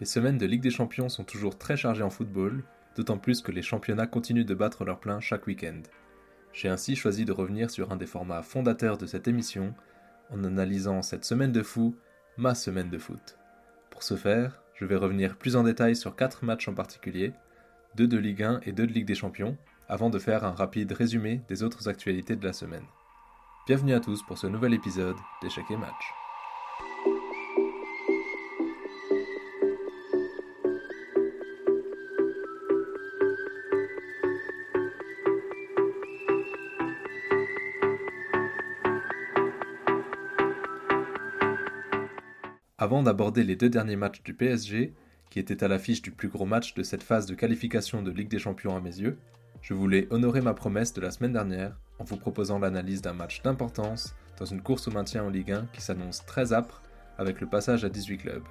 Les 0.00 0.06
semaines 0.06 0.38
de 0.38 0.46
Ligue 0.46 0.62
des 0.62 0.70
Champions 0.70 1.08
sont 1.08 1.22
toujours 1.22 1.56
très 1.56 1.76
chargées 1.76 2.02
en 2.02 2.10
football, 2.10 2.64
d'autant 2.96 3.18
plus 3.18 3.40
que 3.40 3.52
les 3.52 3.62
championnats 3.62 4.08
continuent 4.08 4.44
de 4.44 4.54
battre 4.54 4.84
leur 4.84 4.98
plein 4.98 5.20
chaque 5.20 5.46
week-end. 5.46 5.82
J'ai 6.52 6.68
ainsi 6.68 6.96
choisi 6.96 7.24
de 7.24 7.32
revenir 7.32 7.70
sur 7.70 7.92
un 7.92 7.96
des 7.96 8.06
formats 8.06 8.42
fondateurs 8.42 8.98
de 8.98 9.06
cette 9.06 9.28
émission, 9.28 9.72
en 10.30 10.42
analysant 10.42 11.02
cette 11.02 11.24
semaine 11.24 11.52
de 11.52 11.62
fou, 11.62 11.96
ma 12.36 12.54
semaine 12.54 12.90
de 12.90 12.98
foot. 12.98 13.38
Pour 13.90 14.02
ce 14.02 14.16
faire, 14.16 14.62
je 14.74 14.84
vais 14.84 14.96
revenir 14.96 15.36
plus 15.36 15.54
en 15.54 15.62
détail 15.62 15.94
sur 15.94 16.16
quatre 16.16 16.44
matchs 16.44 16.66
en 16.68 16.74
particulier, 16.74 17.32
deux 17.94 18.08
de 18.08 18.18
Ligue 18.18 18.42
1 18.42 18.60
et 18.64 18.72
deux 18.72 18.88
de 18.88 18.92
Ligue 18.92 19.06
des 19.06 19.14
Champions, 19.14 19.56
avant 19.88 20.10
de 20.10 20.18
faire 20.18 20.44
un 20.44 20.52
rapide 20.52 20.90
résumé 20.90 21.42
des 21.48 21.62
autres 21.62 21.88
actualités 21.88 22.34
de 22.34 22.44
la 22.44 22.52
semaine. 22.52 22.86
Bienvenue 23.66 23.94
à 23.94 24.00
tous 24.00 24.22
pour 24.24 24.38
ce 24.38 24.48
nouvel 24.48 24.74
épisode 24.74 25.16
d'Échecs 25.40 25.70
et 25.70 25.76
Match. 25.76 26.23
Avant 42.84 43.02
d'aborder 43.02 43.44
les 43.44 43.56
deux 43.56 43.70
derniers 43.70 43.96
matchs 43.96 44.22
du 44.22 44.34
PSG, 44.34 44.92
qui 45.30 45.38
étaient 45.38 45.64
à 45.64 45.68
l'affiche 45.68 46.02
du 46.02 46.10
plus 46.10 46.28
gros 46.28 46.44
match 46.44 46.74
de 46.74 46.82
cette 46.82 47.02
phase 47.02 47.24
de 47.24 47.34
qualification 47.34 48.02
de 48.02 48.10
Ligue 48.10 48.28
des 48.28 48.38
Champions 48.38 48.76
à 48.76 48.80
mes 48.82 49.00
yeux, 49.00 49.16
je 49.62 49.72
voulais 49.72 50.06
honorer 50.10 50.42
ma 50.42 50.52
promesse 50.52 50.92
de 50.92 51.00
la 51.00 51.10
semaine 51.10 51.32
dernière 51.32 51.78
en 51.98 52.04
vous 52.04 52.18
proposant 52.18 52.58
l'analyse 52.58 53.00
d'un 53.00 53.14
match 53.14 53.40
d'importance 53.40 54.14
dans 54.38 54.44
une 54.44 54.60
course 54.60 54.86
au 54.86 54.90
maintien 54.90 55.24
en 55.24 55.30
Ligue 55.30 55.52
1 55.52 55.68
qui 55.72 55.80
s'annonce 55.80 56.26
très 56.26 56.52
âpre 56.52 56.82
avec 57.16 57.40
le 57.40 57.46
passage 57.46 57.86
à 57.86 57.88
18 57.88 58.18
clubs. 58.18 58.44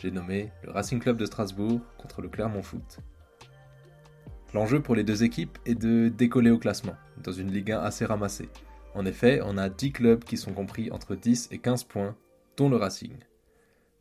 J'ai 0.00 0.10
nommé 0.10 0.50
le 0.62 0.70
Racing 0.70 0.98
Club 0.98 1.18
de 1.18 1.26
Strasbourg 1.26 1.82
contre 1.98 2.22
le 2.22 2.30
Clermont 2.30 2.62
Foot. 2.62 3.00
L'enjeu 4.54 4.80
pour 4.80 4.94
les 4.94 5.04
deux 5.04 5.24
équipes 5.24 5.58
est 5.66 5.74
de 5.74 6.08
décoller 6.08 6.50
au 6.50 6.58
classement, 6.58 6.96
dans 7.22 7.32
une 7.32 7.52
Ligue 7.52 7.72
1 7.72 7.80
assez 7.80 8.06
ramassée. 8.06 8.48
En 8.94 9.04
effet, 9.04 9.42
on 9.44 9.58
a 9.58 9.68
10 9.68 9.92
clubs 9.92 10.24
qui 10.24 10.38
sont 10.38 10.54
compris 10.54 10.90
entre 10.90 11.14
10 11.14 11.50
et 11.52 11.58
15 11.58 11.84
points, 11.84 12.16
dont 12.56 12.70
le 12.70 12.76
Racing. 12.76 13.12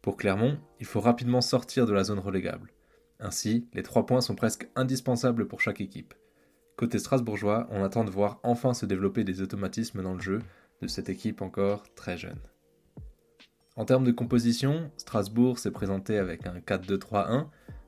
Pour 0.04 0.18
Clermont, 0.18 0.58
il 0.82 0.86
faut 0.86 1.00
rapidement 1.00 1.40
sortir 1.40 1.86
de 1.86 1.94
la 1.94 2.04
zone 2.04 2.20
relégable. 2.20 2.74
Ainsi, 3.22 3.70
les 3.74 3.84
3 3.84 4.06
points 4.06 4.20
sont 4.20 4.36
presque 4.36 4.68
indispensables 4.76 5.48
pour 5.48 5.62
chaque 5.62 5.80
équipe. 5.80 6.14
Côté 6.76 7.00
strasbourgeois, 7.00 7.68
on 7.72 7.86
attend 7.86 8.04
de 8.04 8.10
voir 8.10 8.42
enfin 8.44 8.74
se 8.74 8.86
développer 8.86 9.24
des 9.24 9.42
automatismes 9.42 10.04
dans 10.04 10.14
le 10.14 10.20
jeu 10.20 10.40
de 10.82 10.88
cette 10.88 11.08
équipe 11.08 11.42
encore 11.42 11.86
très 11.96 12.18
jeune. 12.18 12.42
En 13.78 13.86
termes 13.86 14.04
de 14.04 14.12
composition, 14.12 14.92
Strasbourg 14.98 15.58
s'est 15.58 15.72
présenté 15.72 16.18
avec 16.18 16.46
un 16.46 16.60
4-2-3-1, 16.60 17.48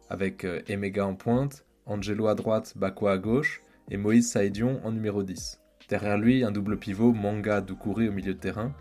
avec 0.10 0.46
euh, 0.46 0.62
Emega 0.70 1.06
en 1.06 1.16
pointe, 1.16 1.66
Angelo 1.86 2.28
à 2.28 2.36
droite, 2.36 2.78
Bakwa 2.78 3.12
à 3.12 3.18
gauche, 3.18 3.62
et 3.92 3.98
Moïse 3.98 4.32
Saïdion 4.32 4.80
en 4.86 4.94
numéro 4.94 5.22
10. 5.22 5.60
Derrière 5.90 6.18
lui, 6.18 6.46
un 6.46 6.52
double 6.52 6.80
pivot 6.80 7.12
Manga 7.12 7.60
Doucouré 7.60 8.08
au 8.08 8.14
milieu 8.14 8.34
de 8.34 8.40
terrain, 8.40 8.74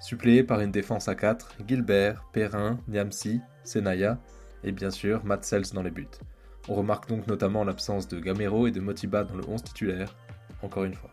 suppléé 0.00 0.42
par 0.42 0.60
une 0.60 0.72
défense 0.72 1.08
à 1.08 1.14
4, 1.14 1.56
Gilbert, 1.68 2.24
Perrin, 2.32 2.78
Niamsi, 2.88 3.40
Senaya 3.64 4.18
et 4.64 4.72
bien 4.72 4.90
sûr 4.90 5.24
Matt 5.24 5.44
Sells 5.44 5.72
dans 5.72 5.82
les 5.82 5.90
buts. 5.90 6.08
On 6.68 6.74
remarque 6.74 7.08
donc 7.08 7.26
notamment 7.26 7.64
l'absence 7.64 8.08
de 8.08 8.18
Gamero 8.18 8.66
et 8.66 8.70
de 8.70 8.80
Motiba 8.80 9.24
dans 9.24 9.34
le 9.36 9.44
11 9.46 9.62
titulaire, 9.62 10.14
encore 10.62 10.84
une 10.84 10.94
fois. 10.94 11.10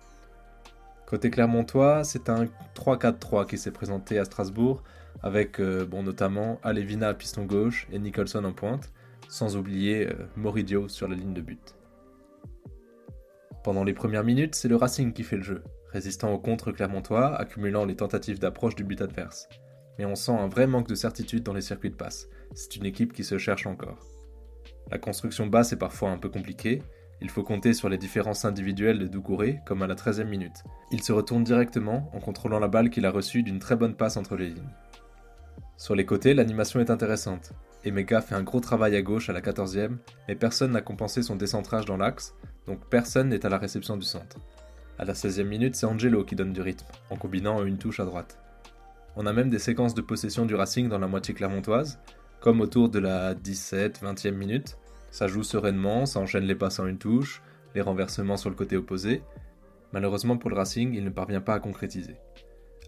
Côté 1.05 1.29
Clermontois, 1.29 2.03
c'est 2.03 2.29
un 2.29 2.47
3-4-3 2.75 3.47
qui 3.47 3.57
s'est 3.57 3.71
présenté 3.71 4.19
à 4.19 4.25
Strasbourg, 4.25 4.83
avec 5.23 5.59
euh, 5.59 5.85
notamment 6.03 6.59
Alevina 6.63 7.09
à 7.09 7.13
piston 7.13 7.45
gauche 7.45 7.87
et 7.91 7.99
Nicholson 7.99 8.43
en 8.43 8.51
pointe, 8.51 8.91
sans 9.29 9.55
oublier 9.55 10.07
euh, 10.07 10.13
Moridio 10.35 10.89
sur 10.89 11.07
la 11.07 11.15
ligne 11.15 11.33
de 11.33 11.41
but. 11.41 11.75
Pendant 13.63 13.83
les 13.83 13.93
premières 13.93 14.23
minutes, 14.23 14.55
c'est 14.55 14.67
le 14.67 14.75
Racing 14.75 15.13
qui 15.13 15.23
fait 15.23 15.37
le 15.37 15.43
jeu, 15.43 15.63
résistant 15.97 16.31
au 16.31 16.37
contre 16.37 16.71
clermontois, 16.71 17.35
accumulant 17.35 17.83
les 17.83 17.95
tentatives 17.95 18.37
d'approche 18.37 18.75
du 18.75 18.83
but 18.83 19.01
adverse. 19.01 19.49
Mais 19.97 20.05
on 20.05 20.13
sent 20.13 20.31
un 20.31 20.47
vrai 20.47 20.67
manque 20.67 20.87
de 20.87 20.93
certitude 20.93 21.41
dans 21.41 21.55
les 21.55 21.61
circuits 21.61 21.89
de 21.89 21.95
passe. 21.95 22.29
C'est 22.53 22.75
une 22.75 22.85
équipe 22.85 23.13
qui 23.13 23.23
se 23.23 23.39
cherche 23.39 23.65
encore. 23.65 23.97
La 24.91 24.99
construction 24.99 25.47
basse 25.47 25.73
est 25.73 25.77
parfois 25.77 26.11
un 26.11 26.19
peu 26.19 26.29
compliquée. 26.29 26.83
Il 27.19 27.31
faut 27.31 27.41
compter 27.41 27.73
sur 27.73 27.89
les 27.89 27.97
différences 27.97 28.45
individuelles 28.45 28.99
de 28.99 29.07
Doucouré, 29.07 29.57
comme 29.65 29.81
à 29.81 29.87
la 29.87 29.95
13e 29.95 30.25
minute. 30.25 30.63
Il 30.91 31.01
se 31.01 31.11
retourne 31.11 31.43
directement 31.43 32.11
en 32.13 32.19
contrôlant 32.19 32.59
la 32.59 32.67
balle 32.67 32.91
qu'il 32.91 33.07
a 33.07 33.11
reçue 33.11 33.41
d'une 33.41 33.57
très 33.57 33.75
bonne 33.75 33.95
passe 33.95 34.17
entre 34.17 34.35
les 34.35 34.49
lignes. 34.49 34.75
Sur 35.77 35.95
les 35.95 36.05
côtés, 36.05 36.35
l'animation 36.35 36.79
est 36.79 36.91
intéressante. 36.91 37.53
Emega 37.83 38.21
fait 38.21 38.35
un 38.35 38.43
gros 38.43 38.59
travail 38.59 38.95
à 38.95 39.01
gauche 39.01 39.31
à 39.31 39.33
la 39.33 39.41
14e, 39.41 39.97
mais 40.27 40.35
personne 40.35 40.73
n'a 40.73 40.81
compensé 40.81 41.23
son 41.23 41.35
décentrage 41.35 41.85
dans 41.85 41.97
l'axe, 41.97 42.35
donc 42.67 42.87
personne 42.87 43.29
n'est 43.29 43.47
à 43.47 43.49
la 43.49 43.57
réception 43.57 43.97
du 43.97 44.05
centre. 44.05 44.37
À 44.99 45.05
la 45.05 45.13
16e 45.13 45.43
minute, 45.43 45.75
c'est 45.75 45.85
Angelo 45.85 46.23
qui 46.23 46.35
donne 46.35 46.53
du 46.53 46.61
rythme, 46.61 46.87
en 47.11 47.17
combinant 47.17 47.63
une 47.63 47.77
touche 47.77 47.99
à 47.99 48.05
droite. 48.05 48.39
On 49.15 49.27
a 49.27 49.33
même 49.33 49.49
des 49.49 49.59
séquences 49.59 49.93
de 49.93 50.01
possession 50.01 50.45
du 50.45 50.55
Racing 50.55 50.89
dans 50.89 50.97
la 50.97 51.07
moitié 51.07 51.35
clermontoise, 51.35 51.99
comme 52.39 52.61
autour 52.61 52.89
de 52.89 52.97
la 52.97 53.35
17-20e 53.35 54.31
minute. 54.31 54.77
Ça 55.11 55.27
joue 55.27 55.43
sereinement, 55.43 56.05
ça 56.05 56.19
enchaîne 56.19 56.45
les 56.45 56.55
passes 56.55 56.79
en 56.79 56.87
une 56.87 56.97
touche, 56.97 57.43
les 57.75 57.81
renversements 57.81 58.37
sur 58.37 58.49
le 58.49 58.55
côté 58.55 58.75
opposé. 58.75 59.21
Malheureusement 59.93 60.37
pour 60.37 60.49
le 60.49 60.55
Racing, 60.55 60.93
il 60.93 61.03
ne 61.03 61.09
parvient 61.11 61.41
pas 61.41 61.53
à 61.53 61.59
concrétiser. 61.59 62.15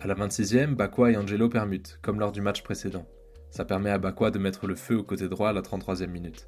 À 0.02 0.08
la 0.08 0.16
26e, 0.16 0.75
Bakwa 0.75 1.12
et 1.12 1.18
Angelo 1.18 1.48
permutent, 1.48 2.00
comme 2.02 2.19
lors 2.19 2.31
du 2.31 2.42
match 2.42 2.64
précédent. 2.64 3.06
Ça 3.52 3.66
permet 3.66 3.92
à 3.92 4.00
Bakwa 4.00 4.31
de 4.31 4.40
mettre 4.40 4.66
le 4.66 4.75
feu 4.75 4.98
au 4.98 5.03
côté 5.03 5.28
droit 5.28 5.50
à 5.50 5.53
la 5.53 5.62
33e 5.62 6.08
minute. 6.08 6.48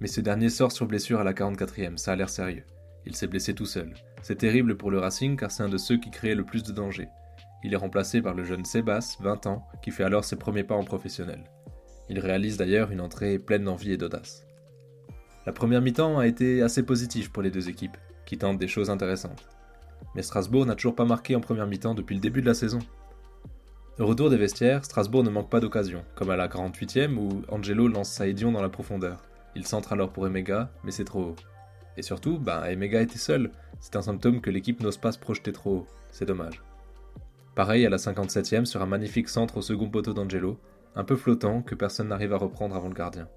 Mais 0.00 0.06
ce 0.06 0.20
dernier 0.20 0.48
sort 0.48 0.72
sur 0.72 0.86
blessure 0.86 1.20
à 1.20 1.24
la 1.24 1.32
44e, 1.32 1.96
ça 1.96 2.12
a 2.12 2.16
l'air 2.16 2.28
sérieux. 2.28 2.64
Il 3.06 3.14
s'est 3.14 3.28
blessé 3.28 3.54
tout 3.54 3.66
seul. 3.66 3.94
C'est 4.20 4.36
terrible 4.36 4.76
pour 4.76 4.90
le 4.90 4.98
Racing 4.98 5.36
car 5.36 5.50
c'est 5.50 5.62
un 5.62 5.68
de 5.68 5.78
ceux 5.78 5.96
qui 5.96 6.10
créait 6.10 6.34
le 6.34 6.44
plus 6.44 6.64
de 6.64 6.72
danger. 6.72 7.08
Il 7.62 7.72
est 7.72 7.78
remplacé 7.78 8.20
par 8.20 8.34
le 8.34 8.44
jeune 8.44 8.64
Sébas, 8.64 9.16
20 9.20 9.46
ans, 9.46 9.66
qui 9.82 9.90
fait 9.90 10.04
alors 10.04 10.24
ses 10.24 10.36
premiers 10.36 10.64
pas 10.64 10.74
en 10.74 10.84
professionnel. 10.84 11.44
Il 12.08 12.18
réalise 12.18 12.56
d'ailleurs 12.56 12.90
une 12.90 13.00
entrée 13.00 13.38
pleine 13.38 13.64
d'envie 13.64 13.92
et 13.92 13.96
d'audace. 13.96 14.46
La 15.46 15.52
première 15.52 15.80
mi-temps 15.80 16.18
a 16.18 16.26
été 16.26 16.62
assez 16.62 16.82
positive 16.82 17.30
pour 17.30 17.42
les 17.42 17.50
deux 17.50 17.68
équipes, 17.68 17.96
qui 18.24 18.36
tentent 18.36 18.58
des 18.58 18.68
choses 18.68 18.90
intéressantes. 18.90 19.48
Mais 20.14 20.22
Strasbourg 20.22 20.66
n'a 20.66 20.74
toujours 20.74 20.96
pas 20.96 21.04
marqué 21.04 21.36
en 21.36 21.40
première 21.40 21.66
mi-temps 21.66 21.94
depuis 21.94 22.14
le 22.14 22.20
début 22.20 22.40
de 22.40 22.46
la 22.46 22.54
saison. 22.54 22.80
Au 23.98 24.06
retour 24.06 24.28
des 24.28 24.36
vestiaires, 24.36 24.84
Strasbourg 24.84 25.24
ne 25.24 25.30
manque 25.30 25.50
pas 25.50 25.60
d'occasion, 25.60 26.04
comme 26.16 26.30
à 26.30 26.36
la 26.36 26.48
48e 26.48 27.16
où 27.16 27.42
Angelo 27.48 27.88
lance 27.88 28.10
Saïdion 28.10 28.52
dans 28.52 28.62
la 28.62 28.68
profondeur. 28.68 29.24
Il 29.54 29.66
centre 29.66 29.92
alors 29.92 30.12
pour 30.12 30.26
Emega, 30.26 30.70
mais 30.84 30.90
c'est 30.90 31.04
trop 31.04 31.22
haut. 31.22 31.36
Et 31.96 32.02
surtout, 32.02 32.38
bah, 32.38 32.70
Emega 32.70 33.00
était 33.00 33.18
seul. 33.18 33.50
C'est 33.80 33.96
un 33.96 34.02
symptôme 34.02 34.40
que 34.40 34.50
l'équipe 34.50 34.80
n'ose 34.80 34.98
pas 34.98 35.12
se 35.12 35.18
projeter 35.18 35.52
trop 35.52 35.70
haut. 35.70 35.86
C'est 36.10 36.26
dommage. 36.26 36.62
Pareil 37.54 37.86
à 37.86 37.90
la 37.90 37.96
57e 37.96 38.66
sur 38.66 38.82
un 38.82 38.86
magnifique 38.86 39.28
centre 39.28 39.56
au 39.56 39.62
second 39.62 39.88
poteau 39.88 40.12
d'Angelo, 40.12 40.58
un 40.94 41.04
peu 41.04 41.16
flottant 41.16 41.62
que 41.62 41.74
personne 41.74 42.08
n'arrive 42.08 42.32
à 42.32 42.38
reprendre 42.38 42.76
avant 42.76 42.88
le 42.88 42.94
gardien. 42.94 43.28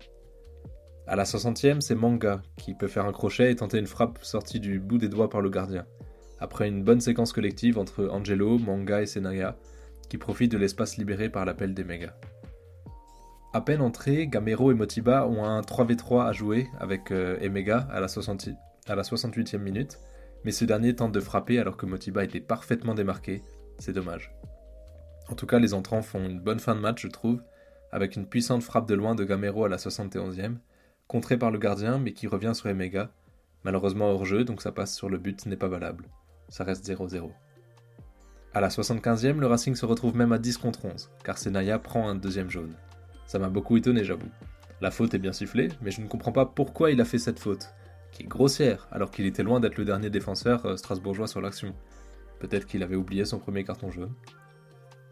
À 1.07 1.15
la 1.15 1.23
60e, 1.23 1.81
c'est 1.81 1.95
Manga 1.95 2.41
qui 2.57 2.73
peut 2.73 2.87
faire 2.87 3.05
un 3.05 3.11
crochet 3.11 3.51
et 3.51 3.55
tenter 3.55 3.79
une 3.79 3.87
frappe 3.87 4.19
sortie 4.21 4.59
du 4.59 4.79
bout 4.79 4.97
des 4.97 5.09
doigts 5.09 5.29
par 5.29 5.41
le 5.41 5.49
gardien. 5.49 5.85
Après 6.39 6.67
une 6.67 6.83
bonne 6.83 7.01
séquence 7.01 7.33
collective 7.33 7.77
entre 7.77 8.09
Angelo, 8.09 8.59
Manga 8.59 9.01
et 9.01 9.05
Senaya, 9.05 9.57
qui 10.09 10.17
profitent 10.17 10.51
de 10.51 10.57
l'espace 10.57 10.97
libéré 10.97 11.29
par 11.29 11.45
l'appel 11.45 11.73
d'Emega. 11.73 12.13
À 13.51 13.61
peine 13.61 13.81
entrés, 13.81 14.27
Gamero 14.27 14.71
et 14.71 14.75
Motiba 14.75 15.25
ont 15.25 15.43
un 15.43 15.61
3v3 15.61 16.27
à 16.27 16.31
jouer 16.33 16.69
avec 16.79 17.09
euh, 17.09 17.39
Emega 17.41 17.87
à 17.91 17.99
la, 17.99 18.07
60, 18.07 18.49
à 18.87 18.95
la 18.95 19.01
68e 19.01 19.57
minute, 19.57 19.97
mais 20.43 20.51
ce 20.51 20.65
dernier 20.65 20.95
tente 20.95 21.13
de 21.13 21.19
frapper 21.19 21.57
alors 21.57 21.75
que 21.75 21.87
Motiba 21.87 22.23
était 22.23 22.41
parfaitement 22.41 22.93
démarqué, 22.93 23.41
c'est 23.79 23.91
dommage. 23.91 24.31
En 25.29 25.33
tout 25.33 25.47
cas, 25.47 25.57
les 25.57 25.73
entrants 25.73 26.03
font 26.03 26.23
une 26.29 26.39
bonne 26.39 26.59
fin 26.59 26.75
de 26.75 26.79
match, 26.79 27.01
je 27.01 27.07
trouve, 27.07 27.41
avec 27.91 28.15
une 28.15 28.27
puissante 28.27 28.61
frappe 28.61 28.87
de 28.87 28.93
loin 28.93 29.15
de 29.15 29.23
Gamero 29.23 29.65
à 29.65 29.69
la 29.69 29.77
71e, 29.77 30.57
contrée 31.07 31.37
par 31.37 31.49
le 31.49 31.57
gardien 31.57 31.97
mais 31.97 32.13
qui 32.13 32.27
revient 32.27 32.53
sur 32.53 32.67
Emega, 32.69 33.09
malheureusement 33.63 34.11
hors 34.11 34.25
jeu 34.25 34.43
donc 34.43 34.61
ça 34.61 34.71
passe 34.71 34.95
sur 34.95 35.09
le 35.09 35.17
but 35.17 35.47
n'est 35.47 35.57
pas 35.57 35.67
valable. 35.67 36.05
Ça 36.49 36.63
reste 36.63 36.87
0-0. 36.87 37.31
À 38.53 38.61
la 38.61 38.69
75e, 38.69 39.39
le 39.39 39.47
Racing 39.47 39.73
se 39.73 39.87
retrouve 39.87 40.15
même 40.15 40.33
à 40.33 40.37
10 40.37 40.57
contre 40.59 40.85
11, 40.85 41.09
car 41.23 41.39
Senaya 41.39 41.79
prend 41.79 42.07
un 42.07 42.15
deuxième 42.15 42.51
jaune. 42.51 42.75
Ça 43.29 43.37
m'a 43.37 43.49
beaucoup 43.49 43.77
étonné, 43.77 44.03
j'avoue. 44.03 44.31
La 44.81 44.89
faute 44.89 45.13
est 45.13 45.19
bien 45.19 45.33
sifflée, 45.33 45.69
mais 45.83 45.91
je 45.91 46.01
ne 46.01 46.07
comprends 46.07 46.31
pas 46.31 46.47
pourquoi 46.47 46.89
il 46.89 46.99
a 46.99 47.05
fait 47.05 47.19
cette 47.19 47.37
faute, 47.37 47.69
qui 48.11 48.23
est 48.23 48.25
grossière, 48.25 48.87
alors 48.91 49.11
qu'il 49.11 49.27
était 49.27 49.43
loin 49.43 49.59
d'être 49.59 49.77
le 49.77 49.85
dernier 49.85 50.09
défenseur 50.09 50.65
euh, 50.65 50.77
strasbourgeois 50.77 51.27
sur 51.27 51.39
l'action. 51.39 51.75
Peut-être 52.39 52.65
qu'il 52.65 52.81
avait 52.81 52.95
oublié 52.95 53.25
son 53.25 53.37
premier 53.37 53.63
carton 53.63 53.91
jaune. 53.91 54.15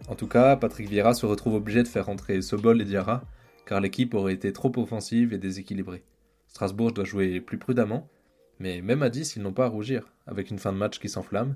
En 0.07 0.15
tout 0.15 0.25
cas, 0.25 0.55
Patrick 0.55 0.89
Vieira 0.89 1.13
se 1.13 1.27
retrouve 1.27 1.53
obligé 1.53 1.83
de 1.83 1.87
faire 1.87 2.07
rentrer 2.07 2.41
Sobol 2.41 2.81
et 2.81 2.85
Diarra, 2.85 3.21
car 3.67 3.81
l'équipe 3.81 4.15
aurait 4.15 4.33
été 4.33 4.51
trop 4.51 4.71
offensive 4.77 5.31
et 5.31 5.37
déséquilibrée. 5.37 6.03
Strasbourg 6.47 6.93
doit 6.93 7.05
jouer 7.05 7.39
plus 7.39 7.59
prudemment, 7.59 8.09
mais 8.57 8.81
même 8.81 9.03
à 9.03 9.11
10, 9.11 9.35
ils 9.35 9.43
n'ont 9.43 9.53
pas 9.53 9.65
à 9.65 9.69
rougir, 9.69 10.11
avec 10.25 10.49
une 10.49 10.57
fin 10.57 10.73
de 10.73 10.79
match 10.79 10.97
qui 10.97 11.07
s'enflamme, 11.07 11.55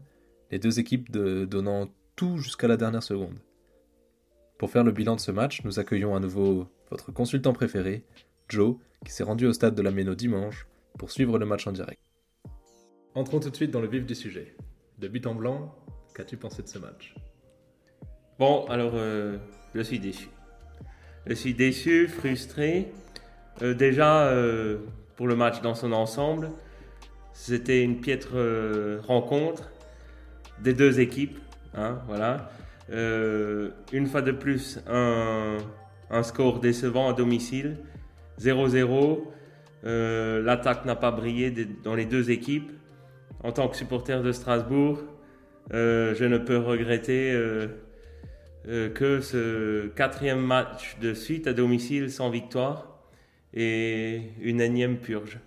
les 0.52 0.60
deux 0.60 0.80
équipes 0.80 1.10
donnant 1.10 1.88
tout 2.16 2.38
jusqu'à 2.38 2.68
la 2.68 2.78
dernière 2.78 3.02
seconde. 3.02 3.40
Pour 4.62 4.70
faire 4.70 4.84
le 4.84 4.92
bilan 4.92 5.16
de 5.16 5.20
ce 5.20 5.32
match, 5.32 5.64
nous 5.64 5.80
accueillons 5.80 6.16
à 6.16 6.20
nouveau 6.20 6.68
votre 6.92 7.12
consultant 7.12 7.52
préféré, 7.52 8.04
Joe, 8.48 8.76
qui 9.04 9.12
s'est 9.12 9.24
rendu 9.24 9.48
au 9.48 9.54
stade 9.54 9.74
de 9.74 9.82
la 9.82 9.90
Méno 9.90 10.14
dimanche 10.14 10.68
pour 11.00 11.10
suivre 11.10 11.40
le 11.40 11.48
match 11.48 11.66
en 11.66 11.72
direct. 11.72 12.00
Entrons 13.16 13.40
tout 13.40 13.50
de 13.50 13.56
suite 13.56 13.72
dans 13.72 13.82
le 13.82 13.88
vif 13.88 14.06
du 14.06 14.14
sujet. 14.14 14.56
De 15.00 15.08
but 15.08 15.26
en 15.26 15.34
blanc, 15.34 15.74
qu'as-tu 16.14 16.38
pensé 16.38 16.62
de 16.62 16.68
ce 16.68 16.78
match? 16.78 17.16
Bon, 18.38 18.68
alors 18.68 18.92
euh, 18.94 19.40
je 19.74 19.82
suis 19.82 19.98
déçu. 19.98 20.30
Je 21.26 21.34
suis 21.34 21.56
déçu, 21.56 22.08
frustré. 22.08 22.92
Euh, 23.64 23.74
déjà, 23.74 24.28
euh, 24.28 24.78
pour 25.16 25.26
le 25.26 25.36
match 25.36 25.64
dans 25.64 25.74
son 25.74 25.92
ensemble, 25.92 26.52
c'était 27.34 27.82
une 27.82 28.00
piètre 28.00 28.36
rencontre 29.08 29.72
des 30.62 30.76
deux 30.76 31.00
équipes. 31.00 31.40
Hein, 31.74 32.00
voilà. 32.06 32.52
Une 32.92 34.06
fois 34.08 34.22
de 34.22 34.32
plus, 34.32 34.80
un, 34.88 35.58
score 36.24 36.60
décevant 36.60 37.10
à 37.10 37.14
domicile. 37.14 37.78
0-0. 38.40 39.20
L'attaque 39.84 40.86
n'a 40.86 40.96
pas 40.96 41.12
brillé 41.12 41.52
dans 41.84 41.96
les 41.96 42.06
deux 42.06 42.32
équipes. 42.32 42.72
En 43.44 43.52
tant 43.52 43.68
que 43.68 43.76
supporter 43.76 44.22
de 44.22 44.32
Strasbourg, 44.32 45.00
je 45.72 46.26
ne 46.26 46.38
peux 46.38 46.58
regretter 46.58 47.34
euh, 48.68 48.90
que 48.90 49.22
ce 49.22 49.88
quatrième 49.88 50.40
match 50.40 50.98
de 51.02 51.16
suite 51.16 51.48
à 51.48 51.54
domicile 51.54 52.12
sans 52.12 52.30
victoire 52.30 53.00
et 53.56 54.22
une 54.40 54.62
énième 54.62 54.98
purge. 54.98 55.40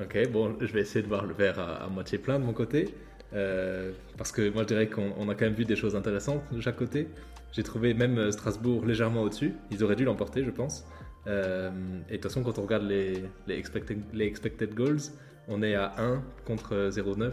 Ok, 0.00 0.30
bon, 0.30 0.56
je 0.60 0.72
vais 0.72 0.82
essayer 0.82 1.02
de 1.02 1.08
voir 1.08 1.24
le 1.24 1.34
verre 1.34 1.58
à, 1.58 1.88
moitié 1.88 2.18
plein 2.18 2.38
de 2.38 2.44
mon 2.44 2.52
côté. 2.52 2.94
Euh, 3.34 3.92
parce 4.16 4.30
que 4.30 4.48
moi 4.50 4.62
je 4.62 4.68
dirais 4.68 4.88
qu'on 4.88 5.28
a 5.28 5.34
quand 5.34 5.44
même 5.44 5.54
vu 5.54 5.64
des 5.64 5.76
choses 5.76 5.96
intéressantes 5.96 6.42
de 6.52 6.60
chaque 6.60 6.76
côté. 6.76 7.08
J'ai 7.52 7.62
trouvé 7.62 7.94
même 7.94 8.18
euh, 8.18 8.30
Strasbourg 8.30 8.84
légèrement 8.84 9.22
au-dessus. 9.22 9.54
Ils 9.70 9.82
auraient 9.82 9.96
dû 9.96 10.04
l'emporter, 10.04 10.44
je 10.44 10.50
pense. 10.50 10.86
et 11.26 11.30
de 11.30 12.12
toute 12.12 12.22
façon, 12.22 12.42
quand 12.42 12.58
on 12.58 12.62
regarde 12.62 12.84
les, 12.84 13.24
expected, 13.48 14.74
goals, 14.74 15.10
on 15.48 15.62
est 15.62 15.74
à 15.74 15.92
1 15.98 16.22
contre 16.44 16.90
0,9 16.90 17.32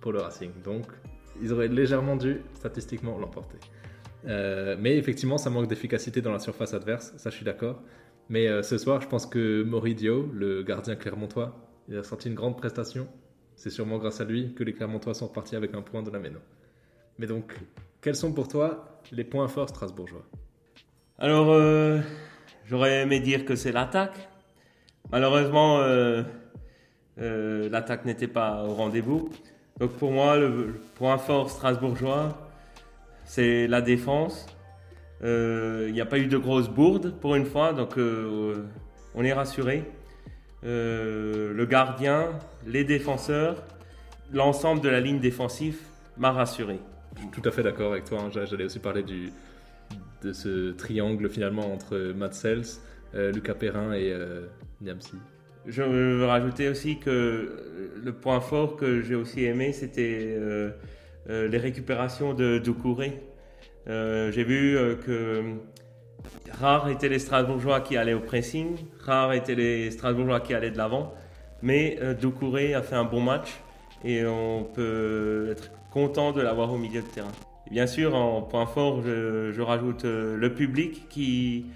pour 0.00 0.12
le 0.12 0.20
Racing. 0.20 0.50
Donc, 0.64 0.86
ils 1.40 1.52
auraient 1.52 1.68
légèrement 1.68 2.16
dû 2.16 2.40
statistiquement 2.54 3.18
l'emporter. 3.18 3.58
Euh, 4.26 4.76
mais 4.78 4.96
effectivement, 4.96 5.38
ça 5.38 5.50
manque 5.50 5.68
d'efficacité 5.68 6.22
dans 6.22 6.32
la 6.32 6.38
surface 6.38 6.74
adverse, 6.74 7.12
ça 7.16 7.30
je 7.30 7.36
suis 7.36 7.44
d'accord. 7.44 7.82
Mais 8.28 8.48
euh, 8.48 8.62
ce 8.62 8.78
soir, 8.78 9.00
je 9.00 9.08
pense 9.08 9.26
que 9.26 9.62
Moridio, 9.62 10.30
le 10.32 10.62
gardien 10.62 10.96
clermontois, 10.96 11.54
il 11.88 11.98
a 11.98 12.02
sorti 12.02 12.28
une 12.28 12.34
grande 12.34 12.56
prestation. 12.56 13.06
C'est 13.56 13.70
sûrement 13.70 13.98
grâce 13.98 14.20
à 14.20 14.24
lui 14.24 14.54
que 14.54 14.64
les 14.64 14.72
Clermontois 14.72 15.14
sont 15.14 15.28
repartis 15.28 15.56
avec 15.56 15.74
un 15.74 15.82
point 15.82 16.02
de 16.02 16.10
la 16.10 16.18
Méno. 16.18 16.38
Mais 17.18 17.26
donc, 17.26 17.54
quels 18.00 18.16
sont 18.16 18.32
pour 18.32 18.48
toi 18.48 19.00
les 19.12 19.24
points 19.24 19.48
forts 19.48 19.68
strasbourgeois? 19.68 20.24
Alors, 21.18 21.50
euh, 21.50 22.00
j'aurais 22.66 23.02
aimé 23.02 23.20
dire 23.20 23.44
que 23.44 23.54
c'est 23.54 23.72
l'attaque. 23.72 24.28
Malheureusement, 25.12 25.80
l'attaque 27.16 28.04
n'était 28.04 28.26
pas 28.28 28.64
au 28.64 28.74
rendez-vous. 28.74 29.30
Donc 29.78 29.92
pour 29.92 30.12
moi, 30.12 30.36
le 30.36 30.80
point 30.94 31.18
fort 31.18 31.50
strasbourgeois, 31.50 32.38
c'est 33.24 33.66
la 33.66 33.80
défense. 33.80 34.46
Euh, 35.22 35.86
il 35.88 35.94
n'y 35.94 36.00
a 36.00 36.06
pas 36.06 36.18
eu 36.18 36.26
de 36.26 36.38
grosses 36.38 36.68
bourdes 36.68 37.18
pour 37.20 37.34
une 37.34 37.46
fois, 37.46 37.72
donc 37.72 37.98
euh, 37.98 38.64
on 39.14 39.24
est 39.24 39.32
rassuré. 39.32 39.84
Euh, 40.64 41.52
le 41.52 41.66
gardien, 41.66 42.30
les 42.66 42.84
défenseurs, 42.84 43.62
l'ensemble 44.32 44.80
de 44.80 44.88
la 44.88 45.00
ligne 45.00 45.20
défensive 45.20 45.78
m'a 46.16 46.32
rassuré. 46.32 46.78
Je 47.16 47.20
suis 47.20 47.30
tout 47.30 47.48
à 47.48 47.52
fait 47.52 47.62
d'accord 47.62 47.92
avec 47.92 48.04
toi. 48.04 48.20
Hein. 48.22 48.30
J'allais 48.32 48.64
aussi 48.64 48.78
parler 48.78 49.02
du, 49.02 49.30
de 50.22 50.32
ce 50.32 50.72
triangle 50.72 51.28
finalement 51.28 51.72
entre 51.72 52.12
Matt 52.16 52.34
Sells, 52.34 52.80
Lucas 53.12 53.54
Perrin 53.54 53.92
et 53.92 54.12
Niamsi. 54.80 55.14
Je 55.66 55.82
veux 55.82 56.24
rajouter 56.24 56.68
aussi 56.68 56.98
que 56.98 57.92
le 58.02 58.12
point 58.12 58.40
fort 58.40 58.76
que 58.76 59.02
j'ai 59.02 59.14
aussi 59.14 59.44
aimé, 59.44 59.72
c'était 59.72 60.36
euh, 61.30 61.48
les 61.48 61.58
récupérations 61.58 62.34
de 62.34 62.58
Doucouré. 62.58 63.22
Euh, 63.88 64.30
j'ai 64.30 64.44
vu 64.44 64.76
euh, 64.76 64.94
que 64.94 65.42
rares 66.60 66.88
étaient 66.88 67.08
les 67.08 67.18
Strasbourgeois 67.18 67.80
qui 67.80 67.96
allaient 67.96 68.14
au 68.14 68.20
pressing, 68.20 68.76
rares 69.00 69.32
étaient 69.32 69.54
les 69.54 69.90
Strasbourgeois 69.90 70.40
qui 70.40 70.54
allaient 70.54 70.70
de 70.70 70.78
l'avant, 70.78 71.14
mais 71.62 71.98
Doucouré 72.20 72.74
a 72.74 72.82
fait 72.82 72.96
un 72.96 73.04
bon 73.04 73.20
match 73.20 73.60
et 74.04 74.26
on 74.26 74.64
peut 74.64 75.48
être 75.52 75.70
content 75.90 76.32
de 76.32 76.42
l'avoir 76.42 76.72
au 76.72 76.76
milieu 76.78 77.00
de 77.00 77.06
terrain. 77.06 77.32
bien 77.70 77.86
sûr, 77.86 78.14
en 78.14 78.42
point 78.42 78.66
fort, 78.66 79.02
je, 79.02 79.60
rajoute 79.62 80.04
le 80.04 80.52
public 80.54 81.08
qui, 81.08 81.66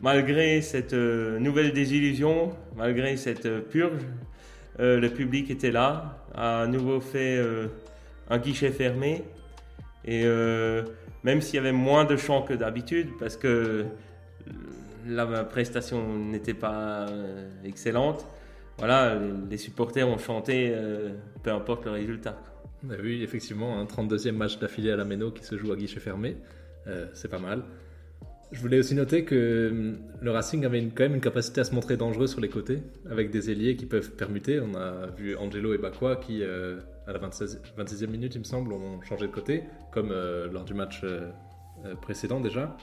malgré 0.00 0.62
cette 0.62 0.94
nouvelle 0.94 1.72
désillusion, 1.72 2.52
malgré 2.76 3.16
cette 3.16 3.68
purge, 3.68 4.02
le 4.78 5.08
public 5.08 5.50
était 5.50 5.72
là, 5.72 6.24
a 6.34 6.62
à 6.62 6.66
nouveau 6.66 7.00
fait 7.00 7.38
un 8.30 8.38
guichet 8.38 8.70
fermé. 8.70 9.24
Et 10.06 10.22
euh, 10.24 10.82
même 11.24 11.40
s'il 11.40 11.56
y 11.56 11.58
avait 11.58 11.72
moins 11.72 12.04
de 12.04 12.16
chants 12.16 12.42
que 12.42 12.54
d'habitude, 12.54 13.08
parce 13.18 13.36
que 13.36 13.86
la 15.06 15.44
prestation 15.44 16.16
n'était 16.16 16.54
pas 16.54 17.06
euh, 17.08 17.48
excellente, 17.64 18.26
voilà, 18.78 19.18
les 19.50 19.58
supporters 19.58 20.08
ont 20.08 20.18
chanté, 20.18 20.72
euh, 20.72 21.10
peu 21.42 21.50
importe 21.52 21.84
le 21.84 21.92
résultat. 21.92 22.38
On 22.86 22.90
a 22.90 22.96
vu 22.96 23.22
effectivement 23.22 23.78
un 23.78 23.84
32e 23.84 24.32
match 24.32 24.58
d'affilée 24.58 24.90
à 24.90 24.96
la 24.96 25.04
Méno 25.04 25.30
qui 25.30 25.44
se 25.44 25.58
joue 25.58 25.70
à 25.72 25.76
guichet 25.76 26.00
fermé, 26.00 26.36
c'est 27.12 27.28
pas 27.28 27.38
mal. 27.38 27.62
Je 28.52 28.60
voulais 28.60 28.80
aussi 28.80 28.96
noter 28.96 29.24
que 29.24 29.68
hum, 29.70 29.98
le 30.20 30.30
Racing 30.32 30.64
avait 30.64 30.82
quand 30.82 31.04
même 31.04 31.14
une 31.14 31.20
capacité 31.20 31.60
à 31.60 31.64
se 31.64 31.74
montrer 31.74 31.96
dangereux 31.96 32.26
sur 32.26 32.40
les 32.40 32.48
côtés, 32.48 32.82
avec 33.08 33.30
des 33.30 33.50
ailiers 33.50 33.76
qui 33.76 33.86
peuvent 33.86 34.10
permuter. 34.10 34.60
On 34.60 34.74
a 34.74 35.06
vu 35.16 35.36
Angelo 35.36 35.72
et 35.72 35.78
Bakwa 35.78 36.16
qui, 36.16 36.42
euh, 36.42 36.80
à 37.06 37.12
la 37.12 37.18
26, 37.18 38.02
e 38.02 38.06
minute, 38.06 38.34
il 38.34 38.40
me 38.40 38.44
semble, 38.44 38.72
ont 38.72 39.00
changé 39.02 39.26
de 39.28 39.32
côté, 39.32 39.62
comme 39.92 40.10
euh, 40.10 40.50
lors 40.50 40.64
du 40.64 40.74
match 40.74 41.02
euh, 41.04 41.30
précédent 42.02 42.40
déjà. 42.40 42.76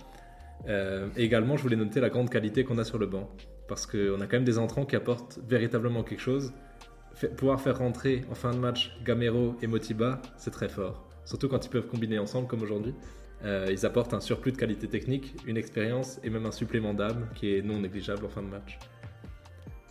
et 0.67 1.23
également, 1.23 1.57
je 1.57 1.63
voulais 1.63 1.75
noter 1.75 1.99
la 1.99 2.09
grande 2.09 2.29
qualité 2.29 2.63
qu'on 2.63 2.77
a 2.77 2.85
sur 2.85 2.97
le 2.97 3.05
banc, 3.05 3.29
parce 3.67 3.85
qu'on 3.85 4.21
a 4.21 4.25
quand 4.25 4.37
même 4.37 4.45
des 4.45 4.57
entrants 4.57 4.85
qui 4.85 4.95
apportent 4.95 5.39
véritablement 5.47 6.03
quelque 6.03 6.21
chose. 6.21 6.53
pouvoir 7.35 7.59
faire 7.59 7.77
rentrer 7.77 8.23
en 8.31 8.35
fin 8.35 8.51
de 8.51 8.57
match 8.57 8.97
Gamero 9.05 9.55
et 9.61 9.67
Motiba, 9.67 10.21
c'est 10.37 10.51
très 10.51 10.69
fort. 10.69 11.07
Surtout 11.25 11.49
quand 11.49 11.63
ils 11.65 11.69
peuvent 11.69 11.87
combiner 11.87 12.19
ensemble 12.19 12.47
comme 12.47 12.61
aujourd'hui. 12.61 12.93
Euh, 13.43 13.67
ils 13.69 13.85
apportent 13.85 14.13
un 14.13 14.19
surplus 14.19 14.51
de 14.51 14.57
qualité 14.57 14.87
technique, 14.87 15.35
une 15.45 15.57
expérience 15.57 16.19
et 16.23 16.29
même 16.29 16.45
un 16.45 16.51
supplément 16.51 16.93
d'âme 16.93 17.27
qui 17.35 17.55
est 17.55 17.61
non 17.61 17.79
négligeable 17.79 18.25
en 18.25 18.29
fin 18.29 18.41
de 18.41 18.47
match. 18.47 18.79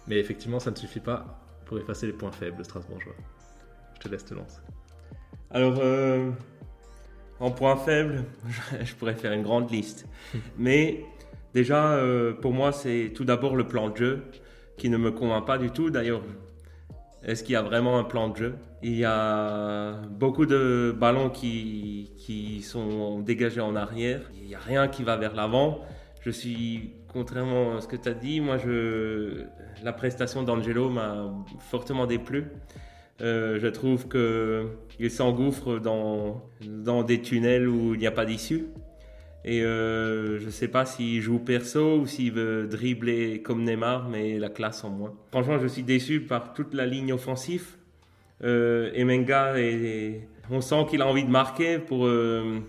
Mais 0.09 0.18
effectivement, 0.18 0.61
ça 0.61 0.71
ne 0.71 0.76
suffit 0.76 1.00
pas 1.00 1.40
pour 1.64 1.78
effacer 1.78 2.06
les 2.06 2.12
points 2.12 2.32
faibles 2.32 2.64
strasbourgeois. 2.64 3.14
Je 3.94 4.00
te 4.00 4.09
laisse 4.09 4.25
te 4.25 4.35
lancer. 4.35 4.61
Alors, 5.50 5.78
euh, 5.80 6.30
en 7.38 7.50
points 7.50 7.76
faibles, 7.76 8.25
je 8.85 8.94
pourrais 8.94 9.14
faire 9.14 9.32
une 9.32 9.42
grande 9.42 9.71
liste. 9.71 10.06
Mais 10.59 11.04
déjà, 11.54 11.94
euh, 11.94 12.32
pour 12.32 12.52
moi, 12.52 12.73
c'est 12.73 13.12
tout 13.14 13.25
d'abord 13.25 13.56
le 13.56 13.66
plan 13.66 13.90
de 13.90 13.97
jeu 13.97 14.23
qui 14.76 14.90
ne 14.90 14.97
me 14.97 15.11
convainc 15.11 15.47
pas 15.47 15.59
du 15.59 15.71
tout. 15.71 15.90
D'ailleurs, 15.90 16.23
est-ce 17.25 17.42
qu'il 17.42 17.52
y 17.54 17.56
a 17.56 17.62
vraiment 17.62 17.99
un 17.99 18.04
plan 18.04 18.28
de 18.28 18.37
jeu? 18.37 18.54
Il 18.88 18.97
y 18.97 19.05
a 19.05 20.00
beaucoup 20.11 20.47
de 20.47 20.95
ballons 20.97 21.28
qui, 21.28 22.12
qui 22.19 22.62
sont 22.62 23.19
dégagés 23.19 23.61
en 23.61 23.75
arrière. 23.75 24.21
Il 24.40 24.47
n'y 24.47 24.55
a 24.55 24.61
rien 24.61 24.87
qui 24.87 25.02
va 25.02 25.16
vers 25.16 25.35
l'avant. 25.35 25.81
Je 26.21 26.31
suis, 26.31 26.93
contrairement 27.12 27.78
à 27.78 27.81
ce 27.81 27.88
que 27.88 27.97
tu 27.97 28.09
as 28.09 28.14
dit, 28.14 28.40
moi, 28.40 28.59
je, 28.59 29.43
la 29.83 29.93
prestation 29.93 30.45
d'Angelo 30.45 30.88
m'a 30.88 31.35
fortement 31.69 32.07
déplu. 32.07 32.45
Euh, 33.23 33.59
je 33.59 33.66
trouve 33.66 34.07
qu'il 34.07 35.11
s'engouffre 35.11 35.81
dans, 35.81 36.45
dans 36.64 37.02
des 37.02 37.21
tunnels 37.21 37.66
où 37.66 37.95
il 37.95 37.99
n'y 37.99 38.07
a 38.07 38.12
pas 38.12 38.25
d'issue. 38.25 38.66
Et 39.45 39.64
euh, 39.64 40.38
je 40.38 40.47
ne 40.47 40.50
sais 40.50 40.69
pas 40.69 40.87
s'il 40.87 41.21
joue 41.21 41.40
perso 41.40 41.99
ou 41.99 42.07
s'il 42.07 42.31
veut 42.31 42.69
dribbler 42.69 43.43
comme 43.43 43.64
Neymar, 43.64 44.09
mais 44.09 44.38
la 44.38 44.49
classe 44.49 44.85
en 44.85 44.90
moins. 44.90 45.14
Franchement, 45.33 45.59
je 45.59 45.66
suis 45.66 45.83
déçu 45.83 46.21
par 46.21 46.52
toute 46.52 46.73
la 46.73 46.87
ligne 46.87 47.12
offensive. 47.12 47.75
Euh, 48.45 48.90
Emenga, 48.95 49.55
on 50.50 50.61
sent 50.61 50.87
qu'il 50.90 51.02
a 51.02 51.07
envie 51.07 51.25
de 51.25 51.31
marquer 51.31 51.78
pour, 51.78 52.07
euh, 52.07 52.61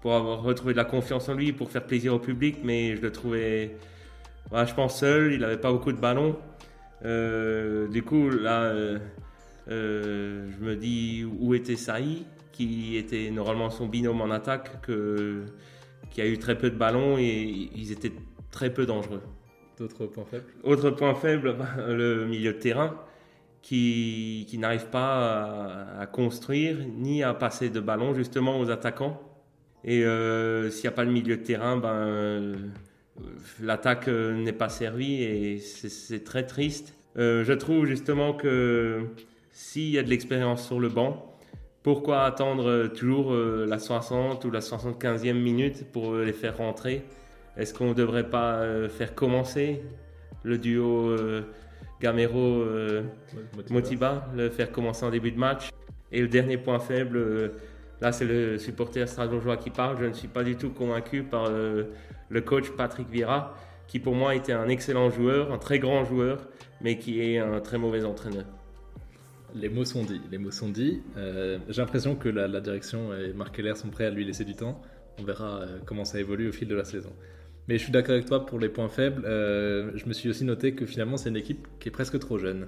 pour 0.00 0.14
avoir 0.14 0.42
retrouvé 0.42 0.72
de 0.72 0.78
la 0.78 0.84
confiance 0.84 1.28
en 1.28 1.34
lui, 1.34 1.52
pour 1.52 1.70
faire 1.70 1.84
plaisir 1.84 2.14
au 2.14 2.18
public, 2.18 2.58
mais 2.62 2.96
je 2.96 3.02
le 3.02 3.10
trouvais, 3.10 3.76
je 4.52 4.74
pense, 4.74 5.00
seul. 5.00 5.32
Il 5.32 5.40
n'avait 5.40 5.60
pas 5.60 5.72
beaucoup 5.72 5.92
de 5.92 6.00
ballons. 6.00 6.36
Euh, 7.04 7.88
du 7.88 8.02
coup, 8.02 8.30
là, 8.30 8.72
je 9.66 10.60
me 10.60 10.76
dis 10.76 11.24
où 11.40 11.54
était 11.54 11.76
Saï, 11.76 12.24
qui 12.52 12.96
était 12.96 13.30
normalement 13.30 13.70
son 13.70 13.86
binôme 13.86 14.20
en 14.20 14.30
attaque, 14.30 14.80
que 14.82 15.44
qui 16.10 16.22
a 16.22 16.26
eu 16.26 16.38
très 16.38 16.56
peu 16.56 16.70
de 16.70 16.76
ballons 16.76 17.18
et 17.18 17.70
ils 17.74 17.90
étaient 17.90 18.12
très 18.52 18.72
peu 18.72 18.86
dangereux. 18.86 19.22
D'autres 19.76 20.06
points 20.06 20.24
faibles? 20.24 20.44
Autre 20.62 20.90
point 20.90 21.14
faible, 21.16 21.56
le 21.88 22.24
milieu 22.26 22.52
de 22.52 22.58
terrain 22.58 22.94
qui, 23.64 24.44
qui 24.46 24.58
n'arrive 24.58 24.88
pas 24.88 25.88
à, 25.98 26.06
construire 26.06 26.76
ni 26.98 27.22
à 27.22 27.32
passer 27.32 27.70
de 27.70 27.80
ballon 27.80 28.12
justement 28.12 28.60
aux 28.60 28.70
attaquants. 28.70 29.18
Et 29.84 30.04
euh, 30.04 30.70
s'il 30.70 30.82
n'y 30.82 30.88
a 30.88 30.92
pas 30.92 31.04
le 31.04 31.10
milieu 31.10 31.38
de 31.38 31.42
terrain, 31.42 31.78
ben, 31.78 32.52
l'attaque 33.62 34.08
n'est 34.08 34.52
pas 34.52 34.68
servie 34.68 35.22
et 35.22 35.58
c'est 35.60 36.24
très 36.24 36.44
triste. 36.44 36.94
je 37.16 37.52
trouve 37.54 37.86
justement 37.86 38.34
que 38.34 39.06
s'il 39.50 39.88
y 39.88 39.98
a 39.98 40.02
de 40.02 40.10
l'expérience 40.10 40.66
sur 40.66 40.78
le 40.78 40.90
banc, 40.90 41.34
pourquoi 41.82 42.24
attendre 42.24 42.88
toujours 42.88 43.32
la 43.32 43.78
60 43.78 44.44
ou 44.44 44.50
la 44.50 44.60
75e 44.60 45.32
minute 45.32 45.86
pour 45.90 46.16
les 46.16 46.34
faire 46.34 46.58
rentrer? 46.58 47.02
Est-ce 47.56 47.72
qu'on 47.72 47.90
ne 47.90 47.94
devrait 47.94 48.28
pas 48.28 48.62
faire 48.90 49.14
commencer 49.14 49.80
le 50.42 50.58
duo 50.58 51.16
Gamero-Motiba, 52.00 54.28
le 54.36 54.50
faire 54.50 54.72
commencer 54.72 55.04
en 55.04 55.10
début 55.10 55.32
de 55.32 55.38
match 55.38 55.70
Et 56.12 56.20
le 56.20 56.28
dernier 56.28 56.58
point 56.58 56.78
faible, 56.78 57.52
là 58.00 58.12
c'est 58.12 58.24
le 58.24 58.58
supporter 58.58 59.08
strasbourgeois 59.08 59.56
qui 59.56 59.70
parle, 59.70 59.98
je 60.00 60.06
ne 60.06 60.12
suis 60.12 60.28
pas 60.28 60.44
du 60.44 60.56
tout 60.56 60.70
convaincu 60.70 61.22
par 61.22 61.50
le 61.50 62.40
coach 62.40 62.70
Patrick 62.70 63.08
Vieira, 63.08 63.54
qui 63.86 63.98
pour 63.98 64.14
moi 64.14 64.34
était 64.34 64.52
un 64.52 64.68
excellent 64.68 65.10
joueur, 65.10 65.52
un 65.52 65.58
très 65.58 65.78
grand 65.78 66.04
joueur, 66.04 66.48
mais 66.80 66.98
qui 66.98 67.20
est 67.20 67.38
un 67.38 67.60
très 67.60 67.78
mauvais 67.78 68.04
entraîneur. 68.04 68.44
Les 69.54 69.68
mots 69.68 69.84
sont 69.84 70.02
dits, 70.02 70.20
les 70.30 70.38
mots 70.38 70.50
sont 70.50 70.68
dits. 70.68 71.00
Euh, 71.16 71.58
j'ai 71.68 71.80
l'impression 71.80 72.16
que 72.16 72.28
la, 72.28 72.60
direction 72.60 73.14
et 73.14 73.32
Marc 73.32 73.54
Keller 73.54 73.76
sont 73.76 73.88
prêts 73.88 74.06
à 74.06 74.10
lui 74.10 74.24
laisser 74.24 74.44
du 74.44 74.54
temps. 74.54 74.82
On 75.20 75.22
verra 75.22 75.60
euh, 75.60 75.78
comment 75.86 76.04
ça 76.04 76.18
évolue 76.18 76.48
au 76.48 76.52
fil 76.52 76.66
de 76.66 76.74
la 76.74 76.84
saison. 76.84 77.12
Mais 77.68 77.78
je 77.78 77.82
suis 77.82 77.92
d'accord 77.92 78.14
avec 78.14 78.26
toi 78.26 78.44
pour 78.44 78.58
les 78.58 78.68
points 78.68 78.88
faibles. 78.88 79.24
Euh, 79.24 79.90
je 79.94 80.06
me 80.06 80.12
suis 80.12 80.28
aussi 80.28 80.44
noté 80.44 80.74
que 80.74 80.86
finalement 80.86 81.16
c'est 81.16 81.30
une 81.30 81.36
équipe 81.36 81.66
qui 81.80 81.88
est 81.88 81.92
presque 81.92 82.18
trop 82.18 82.38
jeune, 82.38 82.66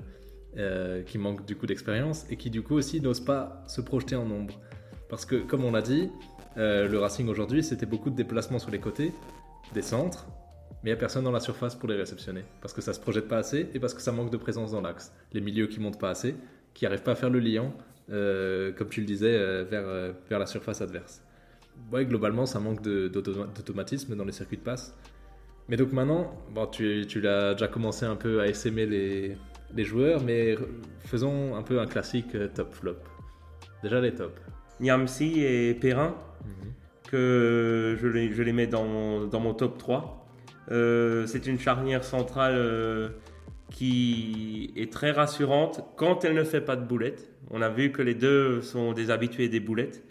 qui 1.04 1.18
manque 1.18 1.44
du 1.44 1.54
coup 1.54 1.66
d'expérience 1.66 2.24
et 2.30 2.36
qui 2.38 2.48
du 2.48 2.62
coup 2.62 2.74
aussi 2.74 3.02
n'ose 3.02 3.20
pas 3.20 3.62
se 3.66 3.82
projeter 3.82 4.16
en 4.16 4.24
nombre. 4.24 4.58
Parce 5.10 5.26
que 5.26 5.36
comme 5.36 5.64
on 5.64 5.72
l'a 5.72 5.82
dit, 5.82 6.08
le 6.56 6.96
Racing 6.96 7.28
aujourd'hui 7.28 7.62
c'était 7.62 7.84
beaucoup 7.84 8.08
de 8.08 8.16
déplacements 8.16 8.58
sur 8.58 8.70
les 8.70 8.78
côtés, 8.78 9.12
des 9.74 9.82
centres, 9.82 10.26
mais 10.82 10.90
il 10.90 10.94
n'y 10.94 10.98
a 10.98 11.00
personne 11.00 11.24
dans 11.24 11.32
la 11.32 11.40
surface 11.40 11.74
pour 11.74 11.88
les 11.88 11.96
réceptionner. 11.96 12.44
Parce 12.60 12.72
que 12.72 12.80
ça 12.80 12.92
se 12.92 13.00
projette 13.00 13.28
pas 13.28 13.38
assez 13.38 13.68
et 13.74 13.80
parce 13.80 13.92
que 13.92 14.00
ça 14.00 14.12
manque 14.12 14.30
de 14.30 14.36
présence 14.36 14.72
dans 14.72 14.80
l'axe. 14.80 15.12
Les 15.32 15.40
milieux 15.40 15.66
qui 15.66 15.80
montent 15.80 15.98
pas 15.98 16.10
assez, 16.10 16.34
qui 16.74 16.84
n'arrivent 16.84 17.02
pas 17.02 17.12
à 17.12 17.16
faire 17.16 17.30
le 17.30 17.40
lien, 17.40 17.72
euh, 18.12 18.72
comme 18.72 18.88
tu 18.88 19.00
le 19.00 19.06
disais, 19.06 19.34
euh, 19.34 19.64
vers, 19.64 19.82
euh, 19.84 20.12
vers 20.30 20.38
la 20.38 20.46
surface 20.46 20.80
adverse. 20.80 21.22
Ouais, 21.92 22.04
globalement, 22.04 22.47
ça 22.47 22.59
manque 22.59 22.83
d'automatisme 22.83 24.16
dans 24.16 24.25
les 24.25 24.33
circuits 24.33 24.56
de 24.56 24.62
passe. 24.62 24.97
Mais 25.68 25.76
donc 25.76 25.92
maintenant, 25.92 26.33
bon, 26.54 26.66
tu, 26.66 27.04
tu 27.09 27.21
l'as 27.21 27.52
déjà 27.52 27.68
commencé 27.68 28.04
un 28.04 28.16
peu 28.16 28.40
à 28.40 28.47
essaimer 28.47 28.87
les, 28.87 29.37
les 29.75 29.85
joueurs, 29.85 30.23
mais 30.23 30.56
faisons 31.00 31.56
un 31.56 31.62
peu 31.62 31.80
un 31.80 31.87
classique 31.87 32.37
top-flop. 32.54 32.97
Déjà 33.83 34.00
les 34.00 34.14
tops. 34.14 34.40
Niamsi 34.80 35.42
et 35.42 35.75
Perrin, 35.75 36.14
mhm. 36.45 36.73
que 37.11 37.97
je 38.00 38.06
les, 38.06 38.33
je 38.33 38.42
les 38.42 38.52
mets 38.52 38.66
dans, 38.66 39.26
dans 39.26 39.40
mon 39.40 39.54
top 39.54 39.78
3. 39.78 40.26
c'est 40.68 41.47
une 41.47 41.59
charnière 41.59 42.04
centrale 42.04 43.12
qui 43.71 44.73
est 44.76 44.92
très 44.92 45.11
rassurante 45.11 45.85
quand 45.97 46.25
elle 46.25 46.35
ne 46.35 46.45
fait 46.45 46.61
pas 46.61 46.76
de 46.76 46.87
boulettes. 46.87 47.30
On 47.50 47.62
a 47.62 47.68
vu 47.68 47.92
que 47.92 48.02
les 48.02 48.14
deux 48.14 48.62
sont 48.62 48.92
des 48.92 49.11
habitués 49.11 49.49
des 49.49 49.61
boulettes. 49.61 50.02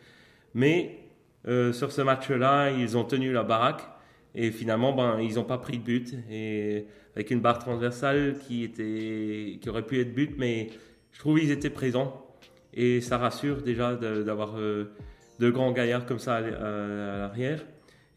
Mais 0.54 1.00
euh, 1.48 1.74
sur 1.74 1.92
ce 1.92 2.02
match-là, 2.02 2.72
ils 2.72 2.98
ont 2.98 3.04
tenu 3.04 3.32
la 3.32 3.44
baraque 3.44 3.88
et 4.36 4.52
finalement, 4.52 4.94
ben, 4.94 5.20
ils 5.22 5.36
n'ont 5.36 5.44
pas 5.44 5.58
pris 5.58 5.78
de 5.78 5.84
but. 5.84 6.14
Et 6.30 6.86
avec 7.16 7.32
une 7.32 7.40
barre 7.40 7.60
transversale 7.60 8.36
qui, 8.46 8.64
était, 8.64 9.58
qui 9.62 9.70
aurait 9.70 9.86
pu 9.86 10.00
être 10.02 10.14
but, 10.14 10.36
mais 10.38 10.70
je 11.14 11.20
trouve 11.20 11.40
qu'ils 11.40 11.52
étaient 11.52 11.70
présents. 11.70 12.26
Et 12.74 13.00
ça 13.00 13.18
rassure 13.18 13.62
déjà 13.62 13.96
d'avoir 13.96 14.58
euh, 14.58 14.92
deux 15.40 15.52
grands 15.52 15.72
gaillards 15.72 16.06
comme 16.06 16.20
ça 16.20 16.36
à, 16.36 16.42
l'arrière. 16.42 17.66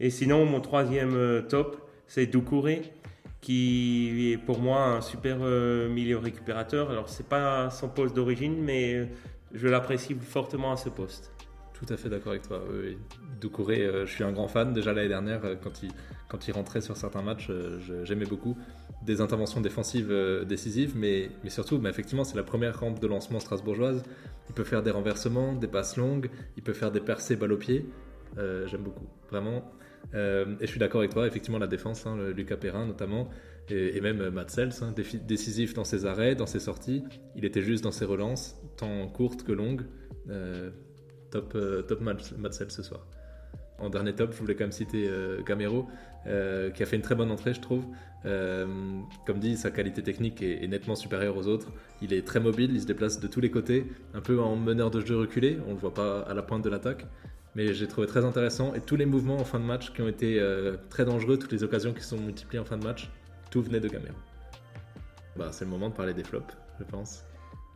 Et 0.01 0.11
sinon, 0.11 0.45
mon 0.45 0.61
troisième 0.61 1.15
euh, 1.15 1.43
top, 1.43 1.89
c'est 2.07 2.27
Doucouré 2.27 2.83
qui 3.41 4.33
est 4.33 4.37
pour 4.37 4.59
moi 4.59 4.83
un 4.83 5.01
super 5.01 5.39
euh, 5.41 5.89
milieu 5.89 6.19
récupérateur. 6.19 6.91
Alors, 6.91 7.09
c'est 7.09 7.29
pas 7.29 7.71
son 7.71 7.89
poste 7.89 8.17
d'origine, 8.17 8.57
mais 8.61 9.09
je 9.55 9.69
l'apprécie 9.69 10.15
fortement 10.15 10.73
à 10.73 10.77
ce 10.77 10.89
poste. 10.89 11.33
Tout 11.79 11.93
à 11.93 11.97
fait 11.97 12.09
d'accord 12.09 12.33
avec 12.33 12.43
toi. 12.43 12.63
Oui. 12.71 12.99
Doucouré, 13.41 13.87
euh, 13.87 14.05
je 14.05 14.13
suis 14.13 14.25
un 14.25 14.33
grand 14.33 14.49
fan. 14.49 14.73
Déjà 14.73 14.93
l'année 14.93 15.09
dernière, 15.09 15.45
euh, 15.45 15.55
quand 15.63 15.83
il, 15.83 15.91
quand 16.29 16.49
il 16.49 16.53
rentrait 16.53 16.81
sur 16.81 16.97
certains 16.97 17.23
matchs, 17.23 17.51
j'aimais 18.05 18.27
beaucoup. 18.27 18.57
Des 19.03 19.21
interventions 19.21 19.61
défensives 19.61 20.13
décisives, 20.47 20.97
mais, 20.97 21.31
mais 21.45 21.51
surtout, 21.51 21.81
effectivement, 21.87 22.25
c'est 22.25 22.37
la 22.37 22.43
première 22.43 22.81
rampe 22.81 22.99
de 22.99 23.07
lancement 23.07 23.39
strasbourgeoise. 23.39 24.03
Il 24.49 24.55
peut 24.55 24.65
faire 24.65 24.83
des 24.83 24.91
renversements, 24.91 25.55
des 25.55 25.69
passes 25.69 25.97
longues, 25.97 26.31
il 26.57 26.63
peut 26.63 26.73
faire 26.73 26.91
des 26.91 27.01
percées 27.01 27.37
balle 27.37 27.53
au 27.53 27.57
pied. 27.57 27.87
J'aime 28.37 28.83
beaucoup. 28.83 29.07
Vraiment, 29.31 29.65
euh, 30.15 30.57
et 30.61 30.67
je 30.67 30.71
suis 30.71 30.81
d'accord 30.81 31.01
avec 31.01 31.13
toi, 31.13 31.27
effectivement, 31.27 31.59
la 31.59 31.67
défense, 31.67 32.07
hein, 32.07 32.17
Lucas 32.35 32.57
Perrin 32.57 32.87
notamment, 32.87 33.29
et, 33.69 34.01
même 34.01 34.31
Matt 34.31 34.51
Sells, 34.51 34.83
hein, 34.83 34.95
décisif 35.27 35.75
dans 35.75 35.85
ses 35.85 36.07
arrêts, 36.07 36.35
dans 36.35 36.47
ses 36.47 36.61
sorties. 36.61 37.05
Il 37.37 37.45
était 37.45 37.63
juste 37.63 37.85
dans 37.85 37.91
ses 37.91 38.05
relances, 38.05 38.57
tant 38.77 39.07
courtes 39.09 39.45
que 39.45 39.53
longues. 39.53 39.83
Euh, 41.35 41.41
top, 41.41 41.53
euh, 41.55 41.83
top 41.83 42.01
Matt 42.01 42.53
Sells 42.53 42.71
ce 42.71 42.83
soir. 42.83 43.01
En 43.79 43.91
dernier 43.91 44.15
top, 44.15 44.33
je 44.33 44.39
voulais 44.39 44.55
quand 44.55 44.65
même 44.65 44.73
citer 44.73 45.09
Gamero, 45.47 45.87
qui 46.25 46.83
a 46.83 46.87
fait 46.87 46.97
une 46.97 47.03
très 47.03 47.15
bonne 47.15 47.31
entrée, 47.31 47.55
je 47.55 47.61
trouve. 47.61 47.85
comme 48.25 49.39
dit, 49.39 49.57
sa 49.57 49.71
qualité 49.71 50.03
technique 50.03 50.43
est, 50.43 50.67
nettement 50.67 50.97
supérieure 50.97 51.37
aux 51.37 51.47
autres. 51.47 51.71
Il 52.03 52.13
est 52.13 52.27
très 52.27 52.41
mobile, 52.41 52.73
il 52.73 52.81
se 52.81 52.87
déplace 52.87 53.21
de 53.21 53.29
tous 53.29 53.41
les 53.41 53.53
côtés, 53.53 53.87
un 54.15 54.21
peu 54.21 54.41
en 54.41 54.57
meneur 54.57 54.91
de 54.91 55.01
jeu 55.01 55.17
reculé. 55.17 55.59
On 55.69 55.75
le 55.75 55.79
voit 55.79 55.95
pas 55.95 56.23
à 56.23 56.35
la 56.35 56.43
pointe 56.43 56.65
de 56.65 56.69
l'attaque 56.69 57.07
mais 57.59 57.75
j'ai 57.75 57.89
trouvé 57.89 58.07
très 58.07 58.25
intéressant. 58.25 58.73
Et 58.75 58.81
tous 58.81 58.95
les 58.95 59.05
mouvements 59.05 59.37
en 59.37 59.45
fin 59.45 59.59
de 59.59 59.65
match 59.65 59.93
qui 59.93 60.01
ont 60.01 60.07
été 60.07 60.39
euh, 60.39 60.77
très 60.91 61.05
dangereux, 61.05 61.39
toutes 61.39 61.51
les 61.51 61.65
occasions 61.65 61.93
qui 61.93 62.03
sont 62.03 62.17
multipliées 62.17 62.61
en 62.61 62.65
fin 62.65 62.79
de 62.79 62.85
match, 62.85 63.11
tout 63.51 63.63
venait 63.63 63.81
de 63.81 63.89
Gamero. 63.89 64.15
Bah, 65.37 65.49
c'est 65.51 65.65
le 65.65 65.71
moment 65.73 65.89
de 65.89 65.95
parler 65.95 66.15
des 66.15 66.23
flops, 66.23 66.57
je 66.79 66.85
pense. 66.85 67.25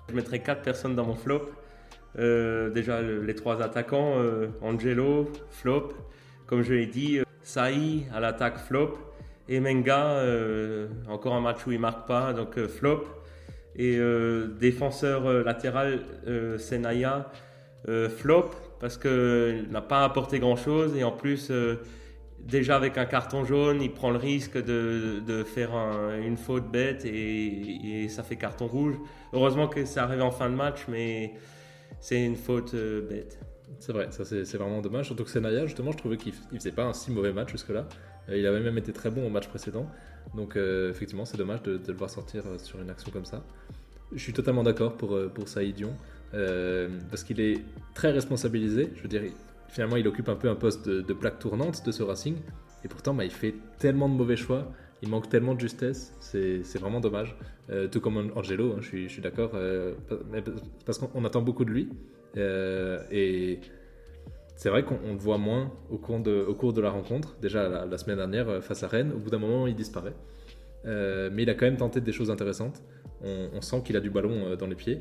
Je 0.08 0.14
mettrai 0.14 0.40
quatre 0.40 0.62
personnes 0.62 0.94
dans 0.94 1.04
mon 1.04 1.16
flop. 1.16 1.50
Euh, 2.18 2.70
déjà, 2.70 3.00
les 3.00 3.34
trois 3.34 3.62
attaquants, 3.62 4.14
euh, 4.18 4.48
Angelo, 4.60 5.30
flop. 5.50 5.92
Comme 6.46 6.62
je 6.62 6.74
l'ai 6.74 6.86
dit, 6.86 7.20
Saï 7.42 8.04
à 8.14 8.20
l'attaque, 8.20 8.58
flop. 8.58 8.98
Et 9.48 9.60
Menga, 9.60 10.24
encore 11.08 11.34
un 11.34 11.40
match 11.40 11.66
où 11.66 11.72
il 11.72 11.78
marque 11.78 12.06
pas, 12.06 12.32
donc 12.32 12.58
flop. 12.66 13.04
Et 13.74 13.98
défenseur 14.60 15.42
latéral, 15.42 16.00
Senaya, 16.58 17.30
flop 18.16 18.50
parce 18.82 18.98
qu'il 18.98 19.68
n'a 19.70 19.80
pas 19.80 20.02
apporté 20.02 20.40
grand-chose 20.40 20.96
et 20.96 21.04
en 21.04 21.12
plus, 21.12 21.52
euh, 21.52 21.76
déjà 22.40 22.74
avec 22.74 22.98
un 22.98 23.04
carton 23.04 23.44
jaune, 23.44 23.80
il 23.80 23.92
prend 23.92 24.10
le 24.10 24.18
risque 24.18 24.58
de, 24.60 25.44
faire 25.44 25.70
une 26.20 26.36
faute 26.36 26.68
bête 26.68 27.04
et, 27.04 28.08
ça 28.08 28.24
fait 28.24 28.34
carton 28.34 28.66
rouge. 28.66 28.96
Heureusement 29.32 29.68
que 29.68 29.84
c'est 29.84 30.00
arrivé 30.00 30.20
en 30.20 30.32
fin 30.32 30.50
de 30.50 30.56
match, 30.56 30.80
mais 30.88 31.34
c'est 32.02 32.22
une 32.22 32.36
faute 32.36 32.74
euh, 32.74 33.00
bête. 33.08 33.38
C'est 33.78 33.92
vrai, 33.92 34.08
ça 34.10 34.26
c'est 34.26 34.58
vraiment 34.58 34.82
dommage. 34.82 35.06
Surtout 35.06 35.24
que 35.24 35.30
Senaya, 35.30 35.64
justement, 35.64 35.92
je 35.92 35.96
trouvais 35.96 36.18
qu'il 36.18 36.34
faisait 36.34 36.70
pas 36.70 36.84
un 36.84 36.92
si 36.92 37.10
mauvais 37.10 37.32
match 37.32 37.50
jusque-là. 37.50 37.88
Euh, 38.28 38.36
il 38.36 38.46
avait 38.46 38.60
même 38.60 38.76
été 38.76 38.92
très 38.92 39.10
bon 39.10 39.26
au 39.26 39.30
match 39.30 39.48
précédent. 39.48 39.86
Donc 40.36 40.56
effectivement, 40.56 41.24
c'est 41.24 41.38
dommage 41.38 41.62
de, 41.62 41.80
le 41.84 41.94
voir 41.94 42.10
sortir 42.10 42.44
sur 42.58 42.80
une 42.80 42.90
action 42.90 43.10
comme 43.10 43.24
ça. 43.24 43.42
Je 44.12 44.22
suis 44.22 44.32
totalement 44.32 44.62
d'accord 44.62 44.96
pour, 44.96 45.18
pour 45.34 45.48
Saïdion. 45.48 45.96
Euh, 46.34 46.88
parce 47.10 47.24
qu'il 47.24 47.40
est 47.40 47.62
très 47.94 48.10
responsabilisé. 48.10 48.90
Je 48.96 49.02
veux 49.02 49.08
dire, 49.08 49.22
finalement, 49.68 49.96
il 49.96 50.06
occupe 50.08 50.28
un 50.28 50.36
peu 50.36 50.48
un 50.48 50.54
poste 50.54 50.88
de, 50.88 51.12
plaque 51.12 51.38
tournante 51.38 51.84
de 51.84 51.92
ce 51.92 52.02
Racing, 52.02 52.36
et 52.84 52.88
pourtant, 52.88 53.14
bah, 53.14 53.24
il 53.24 53.30
fait 53.30 53.54
tellement 53.78 54.08
de 54.08 54.14
mauvais 54.14 54.36
choix. 54.36 54.72
Il 55.02 55.08
manque 55.08 55.28
tellement 55.28 55.54
de 55.54 55.60
justesse, 55.60 56.14
c'est 56.20 56.78
vraiment 56.78 57.00
dommage. 57.00 57.36
Euh, 57.70 57.88
tout 57.88 58.00
comme 58.00 58.30
Angelo, 58.36 58.72
hein, 58.72 58.78
je 58.80 58.86
suis, 58.86 59.10
suis 59.10 59.22
d'accord, 59.22 59.52
euh, 59.54 59.94
parce 60.86 60.98
qu'on 60.98 61.24
attend 61.24 61.42
beaucoup 61.42 61.64
de 61.64 61.70
lui. 61.70 61.88
et 62.36 63.58
c'est 64.54 64.68
vrai 64.68 64.84
qu'on 64.84 65.12
le 65.12 65.18
voit 65.18 65.38
moins 65.38 65.72
au 65.90 65.98
cours, 65.98 66.20
de, 66.20 66.80
la 66.80 66.90
rencontre. 66.90 67.36
Déjà 67.40 67.84
la, 67.84 67.98
semaine 67.98 68.16
dernière 68.16 68.62
face 68.62 68.82
à 68.84 68.88
Rennes, 68.88 69.12
au 69.14 69.18
bout 69.18 69.30
d'un 69.30 69.38
moment, 69.38 69.66
il 69.66 69.74
disparaît. 69.74 70.14
mais 70.84 71.42
il 71.42 71.50
a 71.50 71.54
quand 71.54 71.66
même 71.66 71.76
tenté 71.76 72.00
des 72.00 72.12
choses 72.12 72.30
intéressantes. 72.30 72.82
On, 73.24 73.60
sent 73.60 73.82
qu'il 73.84 73.96
a 73.96 74.00
du 74.00 74.10
ballon 74.10 74.56
dans 74.56 74.66
les 74.66 74.74
pieds 74.74 75.00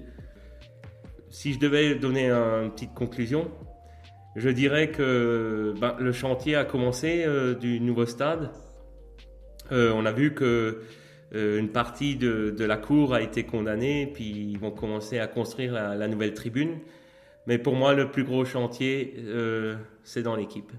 si 1.31 1.53
je 1.53 1.59
devais 1.59 1.95
donner 1.95 2.29
une 2.29 2.71
petite 2.71 2.93
conclusion, 2.93 3.49
je 4.35 4.49
dirais 4.49 4.91
que 4.91 5.73
ben, 5.79 5.95
le 5.99 6.11
chantier 6.11 6.55
a 6.55 6.65
commencé 6.65 7.23
euh, 7.25 7.55
du 7.55 7.79
nouveau 7.79 8.05
stade. 8.05 8.51
Euh, 9.71 9.91
on 9.93 10.05
a 10.05 10.11
vu 10.11 10.33
que 10.33 10.81
euh, 11.33 11.59
une 11.59 11.69
partie 11.69 12.15
de, 12.15 12.55
la 12.59 12.77
cour 12.77 13.13
a 13.13 13.21
été 13.21 13.45
condamnée, 13.45 14.11
puis 14.13 14.29
ils 14.29 14.59
vont 14.59 14.71
commencer 14.71 15.19
à 15.19 15.27
construire 15.27 15.73
la, 15.73 16.07
nouvelle 16.07 16.33
tribune. 16.33 16.79
Mais 17.47 17.57
pour 17.57 17.75
moi, 17.75 17.93
le 17.93 18.11
plus 18.11 18.23
gros 18.23 18.45
chantier, 18.45 19.15
c'est 20.03 20.21
dans 20.21 20.35
l'équipe. 20.35 20.71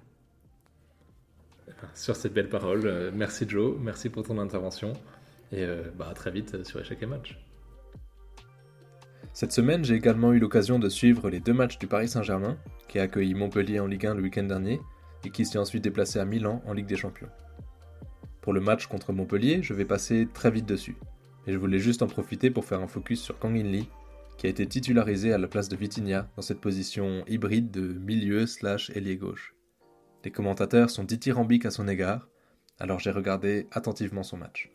Sur 1.95 2.15
cette 2.15 2.33
belle 2.33 2.49
parole, 2.49 3.11
merci 3.13 3.45
Joe, 3.49 3.77
merci 3.81 4.09
pour 4.09 4.23
ton 4.23 4.39
intervention, 4.39 4.93
et 5.51 5.67
bah, 5.99 6.07
à 6.09 6.15
très 6.15 6.31
vite 6.31 6.65
sur 6.65 6.81
Échec 6.81 7.03
et 7.03 7.07
Match. 7.07 7.37
Cette 9.35 9.53
semaine, 9.53 9.83
j'ai 9.83 9.95
également 9.95 10.33
eu 10.35 10.39
l'occasion 10.39 10.79
de 10.79 10.91
suivre 10.91 11.31
les 11.31 11.41
deux 11.41 11.55
matchs 11.55 11.79
du 11.79 11.87
Paris 11.87 12.09
Saint-Germain, 12.09 12.59
qui 12.89 12.99
a 12.99 13.03
accueilli 13.03 13.35
Montpellier 13.35 13.81
en 13.81 13.87
Ligue 13.87 14.07
1 14.07 14.15
le 14.15 14.23
week-end 14.23 14.43
dernier 14.43 14.79
et 15.25 15.31
qui 15.31 15.47
s'est 15.47 15.59
ensuite 15.59 15.83
déplacé 15.83 16.19
à 16.19 16.27
Milan 16.27 16.63
en 16.67 16.75
Ligue 16.75 16.87
des 16.87 16.97
Champions. 16.97 17.31
Pour 18.43 18.53
le 18.53 18.61
match 18.61 18.89
contre 18.89 19.13
Montpellier, 19.13 19.63
je 19.63 19.73
vais 19.73 19.85
passer 19.85 20.29
très 20.35 20.51
vite 20.51 20.67
dessus. 20.67 20.97
Et 21.47 21.53
je 21.53 21.59
voulais 21.59 21.79
juste 21.79 22.03
en 22.03 22.09
profiter 22.09 22.51
pour 22.51 22.65
faire 22.65 22.81
un 22.81 22.89
focus 22.89 23.23
sur 23.23 23.39
Kang 23.39 23.57
In 23.57 23.63
Lee, 23.63 23.89
qui 24.37 24.47
a 24.47 24.51
été 24.51 24.67
titularisé 24.67 25.33
à 25.33 25.39
la 25.39 25.47
place 25.47 25.69
de 25.69 25.77
Vitinha 25.77 26.29
dans 26.35 26.43
cette 26.43 26.61
position 26.61 27.25
hybride 27.29 27.71
de 27.71 27.81
milieu 27.81 28.47
slash 28.47 28.91
ailier 28.91 29.17
gauche. 29.17 29.55
Les 30.25 30.33
commentateurs 30.33 30.91
sont 30.91 31.05
dithyrambiques 31.05 31.67
à 31.67 31.71
son 31.71 31.87
égard, 31.87 32.29
alors 32.81 32.99
j'ai 32.99 33.13
regardé 33.13 33.69
attentivement 33.71 34.25
son 34.25 34.39
match. 34.39 34.73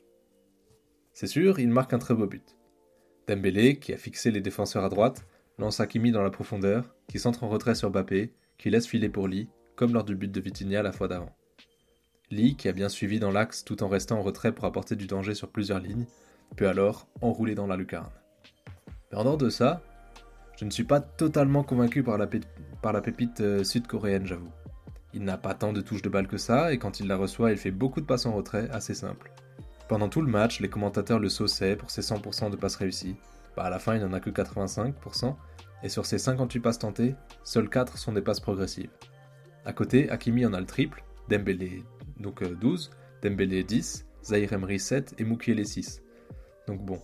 C'est 1.11 1.27
sûr, 1.27 1.59
il 1.59 1.69
marque 1.69 1.93
un 1.93 1.99
très 1.99 2.13
beau 2.13 2.27
but. 2.27 2.55
Dembélé, 3.27 3.79
qui 3.79 3.91
a 3.91 3.97
fixé 3.97 4.31
les 4.31 4.39
défenseurs 4.39 4.85
à 4.85 4.89
droite, 4.89 5.27
lance 5.57 5.81
Hakimi 5.81 6.11
dans 6.11 6.23
la 6.23 6.29
profondeur, 6.29 6.95
qui 7.07 7.19
centre 7.19 7.43
en 7.43 7.49
retrait 7.49 7.75
sur 7.75 7.91
Bappé, 7.91 8.31
qui 8.57 8.69
laisse 8.69 8.87
filer 8.87 9.09
pour 9.09 9.27
Lee, 9.27 9.49
comme 9.75 9.93
lors 9.93 10.05
du 10.05 10.15
but 10.15 10.31
de 10.31 10.39
Vitinha 10.39 10.81
la 10.83 10.93
fois 10.93 11.09
d'avant. 11.09 11.36
Lee, 12.29 12.55
qui 12.55 12.67
a 12.67 12.73
bien 12.73 12.89
suivi 12.89 13.19
dans 13.19 13.31
l'axe 13.31 13.63
tout 13.63 13.83
en 13.83 13.87
restant 13.87 14.19
en 14.19 14.21
retrait 14.21 14.51
pour 14.51 14.65
apporter 14.65 14.95
du 14.95 15.07
danger 15.07 15.33
sur 15.33 15.49
plusieurs 15.49 15.79
lignes, 15.79 16.05
peut 16.55 16.67
alors 16.67 17.07
enrouler 17.21 17.55
dans 17.55 17.67
la 17.67 17.77
lucarne. 17.77 18.11
Mais 19.11 19.17
en 19.17 19.23
dehors 19.23 19.37
de 19.37 19.49
ça, 19.49 19.81
je 20.59 20.65
ne 20.65 20.71
suis 20.71 20.83
pas 20.83 20.99
totalement 20.99 21.63
convaincu 21.63 22.03
par 22.03 22.17
la, 22.17 22.27
pépite 23.01 23.41
euh, 23.41 23.63
sud-coréenne, 23.63 24.25
j'avoue. 24.25 24.51
Il 25.13 25.23
n'a 25.23 25.37
pas 25.37 25.53
tant 25.53 25.71
de 25.71 25.81
touches 25.81 26.01
de 26.01 26.09
balle 26.09 26.27
que 26.27 26.37
ça, 26.37 26.73
et 26.73 26.77
quand 26.77 26.99
il 26.99 27.07
la 27.07 27.15
reçoit, 27.15 27.51
il 27.51 27.57
fait 27.57 27.71
beaucoup 27.71 28.01
de 28.01 28.05
passes 28.05 28.25
en 28.25 28.33
retrait, 28.33 28.69
assez 28.71 28.93
simple. 28.93 29.31
Pendant 29.87 30.09
tout 30.09 30.21
le 30.21 30.29
match, 30.29 30.59
les 30.59 30.69
commentateurs 30.69 31.19
le 31.19 31.29
sauçaient 31.29 31.77
pour 31.77 31.91
ses 31.91 32.01
100% 32.01 32.51
de 32.51 32.57
passes 32.57 32.75
réussies. 32.75 33.15
Bah 33.55 33.63
à 33.63 33.69
la 33.69 33.79
fin, 33.79 33.95
il 33.95 34.01
n'en 34.01 34.13
a 34.13 34.19
que 34.19 34.29
85%, 34.29 35.35
et 35.83 35.89
sur 35.89 36.05
ses 36.05 36.17
58 36.17 36.59
passes 36.59 36.79
tentées, 36.79 37.15
seules 37.43 37.69
4 37.69 37.97
sont 37.97 38.11
des 38.11 38.21
passes 38.21 38.41
progressives. 38.41 38.91
À 39.63 39.71
côté, 39.71 40.09
Hakimi 40.09 40.45
en 40.45 40.53
a 40.53 40.59
le 40.59 40.65
triple, 40.65 41.03
Dembélé 41.29 41.83
donc 42.19 42.43
12, 42.43 42.91
euh, 42.91 43.29
Dembélé 43.29 43.63
10, 43.63 44.05
Zahir 44.23 44.53
Emery 44.53 44.79
7 44.79 45.15
et 45.17 45.23
Mukiele 45.23 45.65
6. 45.65 46.01
Donc 46.67 46.83
bon. 46.85 46.99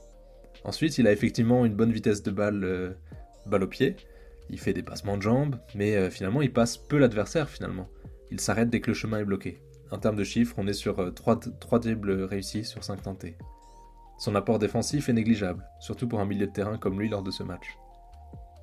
Ensuite, 0.63 0.97
il 0.97 1.07
a 1.07 1.11
effectivement 1.11 1.65
une 1.65 1.75
bonne 1.75 1.91
vitesse 1.91 2.23
de 2.23 2.31
balle, 2.31 2.63
euh, 2.63 2.93
balle 3.45 3.63
au 3.63 3.67
pied. 3.67 3.95
Il 4.49 4.59
fait 4.59 4.73
des 4.73 4.83
passements 4.83 5.17
de 5.17 5.21
jambes, 5.21 5.57
mais 5.75 5.95
euh, 5.95 6.09
finalement, 6.09 6.41
il 6.41 6.51
passe 6.51 6.77
peu 6.77 6.97
l'adversaire 6.97 7.49
finalement. 7.49 7.87
Il 8.31 8.39
s'arrête 8.39 8.69
dès 8.69 8.81
que 8.81 8.91
le 8.91 8.95
chemin 8.95 9.19
est 9.19 9.25
bloqué. 9.25 9.59
En 9.91 9.97
termes 9.97 10.15
de 10.15 10.23
chiffres, 10.23 10.55
on 10.57 10.67
est 10.67 10.73
sur 10.73 11.13
3, 11.13 11.39
3 11.59 11.79
dribbles 11.79 12.23
réussis 12.23 12.65
sur 12.65 12.83
5 12.83 13.03
tentés. 13.03 13.37
Son 14.17 14.35
apport 14.35 14.59
défensif 14.59 15.09
est 15.09 15.13
négligeable, 15.13 15.65
surtout 15.79 16.07
pour 16.07 16.19
un 16.19 16.25
milieu 16.25 16.47
de 16.47 16.51
terrain 16.51 16.77
comme 16.77 16.99
lui 16.99 17.09
lors 17.09 17.23
de 17.23 17.31
ce 17.31 17.43
match. 17.43 17.77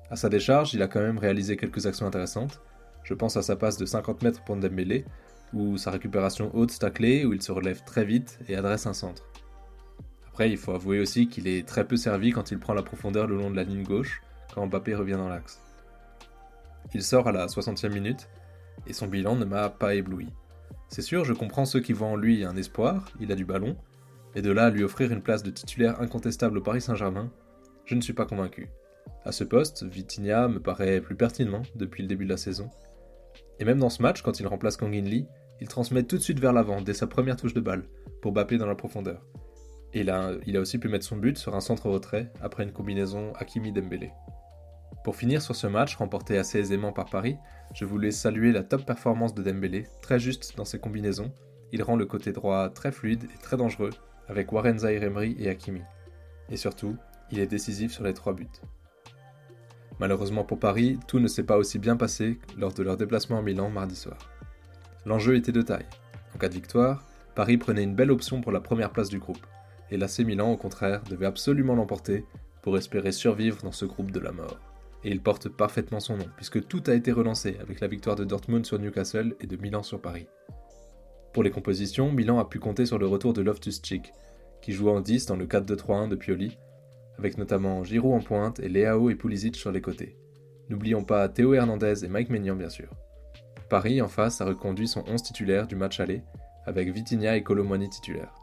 À 0.09 0.15
sa 0.15 0.27
décharge, 0.27 0.73
il 0.73 0.81
a 0.81 0.87
quand 0.87 0.99
même 0.99 1.17
réalisé 1.17 1.55
quelques 1.55 1.85
actions 1.85 2.05
intéressantes. 2.05 2.61
Je 3.03 3.13
pense 3.13 3.37
à 3.37 3.41
sa 3.41 3.55
passe 3.55 3.77
de 3.77 3.85
50 3.85 4.23
mètres 4.23 4.43
pour 4.43 4.57
Dembélé, 4.57 5.05
ou 5.53 5.77
sa 5.77 5.91
récupération 5.91 6.51
haute 6.53 6.77
taclée 6.77 7.25
où 7.25 7.33
il 7.33 7.41
se 7.41 7.51
relève 7.51 7.83
très 7.83 8.05
vite 8.05 8.39
et 8.47 8.55
adresse 8.55 8.85
un 8.85 8.93
centre. 8.93 9.23
Après, 10.27 10.49
il 10.49 10.57
faut 10.57 10.71
avouer 10.71 10.99
aussi 10.99 11.27
qu'il 11.27 11.47
est 11.47 11.67
très 11.67 11.85
peu 11.85 11.97
servi 11.97 12.31
quand 12.31 12.51
il 12.51 12.59
prend 12.59 12.73
la 12.73 12.83
profondeur 12.83 13.27
le 13.27 13.35
long 13.35 13.51
de 13.51 13.55
la 13.55 13.63
ligne 13.63 13.83
gauche, 13.83 14.21
quand 14.53 14.65
Mbappé 14.65 14.95
revient 14.95 15.17
dans 15.17 15.27
l'axe. 15.27 15.61
Il 16.93 17.03
sort 17.03 17.27
à 17.27 17.31
la 17.31 17.47
60e 17.47 17.91
minute, 17.91 18.29
et 18.87 18.93
son 18.93 19.07
bilan 19.07 19.35
ne 19.35 19.45
m'a 19.45 19.69
pas 19.69 19.95
ébloui. 19.95 20.29
C'est 20.87 21.01
sûr, 21.01 21.25
je 21.25 21.33
comprends 21.33 21.65
ceux 21.65 21.79
qui 21.79 21.93
voient 21.93 22.07
en 22.07 22.15
lui 22.15 22.43
un 22.43 22.55
espoir, 22.55 23.09
il 23.19 23.31
a 23.31 23.35
du 23.35 23.45
ballon, 23.45 23.75
et 24.35 24.41
de 24.41 24.51
là 24.51 24.65
à 24.65 24.69
lui 24.69 24.83
offrir 24.83 25.11
une 25.11 25.21
place 25.21 25.43
de 25.43 25.51
titulaire 25.51 26.01
incontestable 26.01 26.57
au 26.57 26.61
Paris 26.61 26.81
Saint-Germain, 26.81 27.29
je 27.85 27.95
ne 27.95 28.01
suis 28.01 28.13
pas 28.13 28.25
convaincu. 28.25 28.69
À 29.25 29.31
ce 29.31 29.43
poste, 29.43 29.83
Vitinha 29.83 30.47
me 30.47 30.59
paraît 30.59 31.01
plus 31.01 31.15
pertinent 31.15 31.61
depuis 31.75 32.03
le 32.03 32.07
début 32.07 32.25
de 32.25 32.29
la 32.29 32.37
saison. 32.37 32.69
Et 33.59 33.65
même 33.65 33.79
dans 33.79 33.89
ce 33.89 34.01
match, 34.01 34.21
quand 34.21 34.39
il 34.39 34.47
remplace 34.47 34.77
Kang 34.77 34.95
In 34.95 35.03
Lee, 35.03 35.27
il 35.61 35.67
transmet 35.67 36.03
tout 36.03 36.17
de 36.17 36.21
suite 36.21 36.39
vers 36.39 36.53
l'avant 36.53 36.81
dès 36.81 36.93
sa 36.93 37.07
première 37.07 37.37
touche 37.37 37.53
de 37.53 37.61
balle, 37.61 37.83
pour 38.21 38.31
Bappé 38.31 38.57
dans 38.57 38.65
la 38.65 38.75
profondeur. 38.75 39.25
Et 39.93 40.03
là, 40.03 40.31
il 40.45 40.57
a 40.57 40.59
aussi 40.59 40.77
pu 40.77 40.87
mettre 40.87 41.05
son 41.05 41.17
but 41.17 41.37
sur 41.37 41.55
un 41.55 41.61
centre 41.61 41.89
retrait 41.89 42.31
après 42.41 42.63
une 42.63 42.71
combinaison 42.71 43.33
Hakimi-Dembélé. 43.39 44.11
Pour 45.03 45.15
finir 45.15 45.41
sur 45.41 45.55
ce 45.55 45.67
match 45.67 45.95
remporté 45.95 46.37
assez 46.37 46.59
aisément 46.59 46.91
par 46.91 47.09
Paris, 47.09 47.37
je 47.73 47.85
voulais 47.85 48.11
saluer 48.11 48.51
la 48.51 48.63
top 48.63 48.85
performance 48.85 49.33
de 49.33 49.43
Dembélé, 49.43 49.87
très 50.01 50.19
juste 50.19 50.55
dans 50.57 50.65
ses 50.65 50.79
combinaisons. 50.79 51.31
Il 51.71 51.83
rend 51.83 51.95
le 51.95 52.05
côté 52.05 52.31
droit 52.31 52.69
très 52.69 52.91
fluide 52.91 53.23
et 53.23 53.41
très 53.41 53.57
dangereux 53.57 53.91
avec 54.27 54.51
Warren 54.51 54.79
Zaire 54.79 55.03
Emery 55.03 55.35
et 55.39 55.49
Hakimi. 55.49 55.81
Et 56.49 56.57
surtout, 56.57 56.95
il 57.31 57.39
est 57.39 57.47
décisif 57.47 57.91
sur 57.91 58.03
les 58.03 58.13
trois 58.13 58.33
buts. 58.33 58.47
Malheureusement 59.99 60.43
pour 60.43 60.59
Paris, 60.59 60.99
tout 61.07 61.19
ne 61.19 61.27
s'est 61.27 61.43
pas 61.43 61.57
aussi 61.57 61.79
bien 61.79 61.97
passé 61.97 62.39
lors 62.57 62.73
de 62.73 62.83
leur 62.83 62.97
déplacement 62.97 63.39
à 63.39 63.41
Milan 63.41 63.69
mardi 63.69 63.95
soir. 63.95 64.30
L'enjeu 65.05 65.35
était 65.35 65.51
de 65.51 65.61
taille. 65.61 65.85
En 66.35 66.37
cas 66.37 66.49
de 66.49 66.53
victoire, 66.53 67.03
Paris 67.35 67.57
prenait 67.57 67.83
une 67.83 67.95
belle 67.95 68.11
option 68.11 68.41
pour 68.41 68.51
la 68.51 68.59
première 68.59 68.91
place 68.91 69.09
du 69.09 69.19
groupe, 69.19 69.45
et 69.89 69.97
l'AC 69.97 70.19
Milan, 70.19 70.51
au 70.51 70.57
contraire, 70.57 71.01
devait 71.09 71.25
absolument 71.25 71.75
l'emporter 71.75 72.25
pour 72.61 72.77
espérer 72.77 73.11
survivre 73.11 73.61
dans 73.63 73.71
ce 73.71 73.85
groupe 73.85 74.11
de 74.11 74.19
la 74.19 74.31
mort. 74.31 74.59
Et 75.03 75.09
il 75.09 75.21
porte 75.21 75.49
parfaitement 75.49 75.99
son 75.99 76.17
nom, 76.17 76.27
puisque 76.35 76.67
tout 76.67 76.83
a 76.87 76.93
été 76.93 77.11
relancé 77.11 77.57
avec 77.59 77.79
la 77.79 77.87
victoire 77.87 78.15
de 78.15 78.23
Dortmund 78.23 78.65
sur 78.65 78.77
Newcastle 78.79 79.35
et 79.39 79.47
de 79.47 79.57
Milan 79.57 79.81
sur 79.81 80.01
Paris. 80.01 80.27
Pour 81.33 81.43
les 81.43 81.49
compositions, 81.49 82.11
Milan 82.11 82.39
a 82.39 82.45
pu 82.45 82.59
compter 82.59 82.85
sur 82.85 82.99
le 82.99 83.07
retour 83.07 83.33
de 83.33 83.41
Loftus-Cheek, 83.41 84.11
qui 84.61 84.73
joue 84.73 84.89
en 84.89 85.01
10 85.01 85.25
dans 85.25 85.35
le 85.35 85.47
4-2-3-1 85.47 86.09
de 86.09 86.15
Pioli, 86.15 86.57
avec 87.17 87.37
notamment 87.37 87.83
Giroud 87.83 88.13
en 88.13 88.19
pointe 88.19 88.59
et 88.59 88.69
Leao 88.69 89.09
et 89.09 89.15
Pulisic 89.15 89.55
sur 89.55 89.71
les 89.71 89.81
côtés. 89.81 90.17
N'oublions 90.69 91.03
pas 91.03 91.27
Théo 91.29 91.53
Hernandez 91.53 92.05
et 92.05 92.07
Mike 92.07 92.29
Maignan 92.29 92.55
bien 92.55 92.69
sûr. 92.69 92.89
Paris, 93.71 94.01
en 94.01 94.09
face, 94.09 94.41
a 94.41 94.45
reconduit 94.45 94.89
son 94.89 95.01
11 95.07 95.23
titulaire 95.23 95.65
du 95.65 95.77
match 95.77 96.01
aller, 96.01 96.23
avec 96.65 96.89
Vitinha 96.89 97.37
et 97.37 97.41
Colomwani 97.41 97.89
titulaires. 97.89 98.35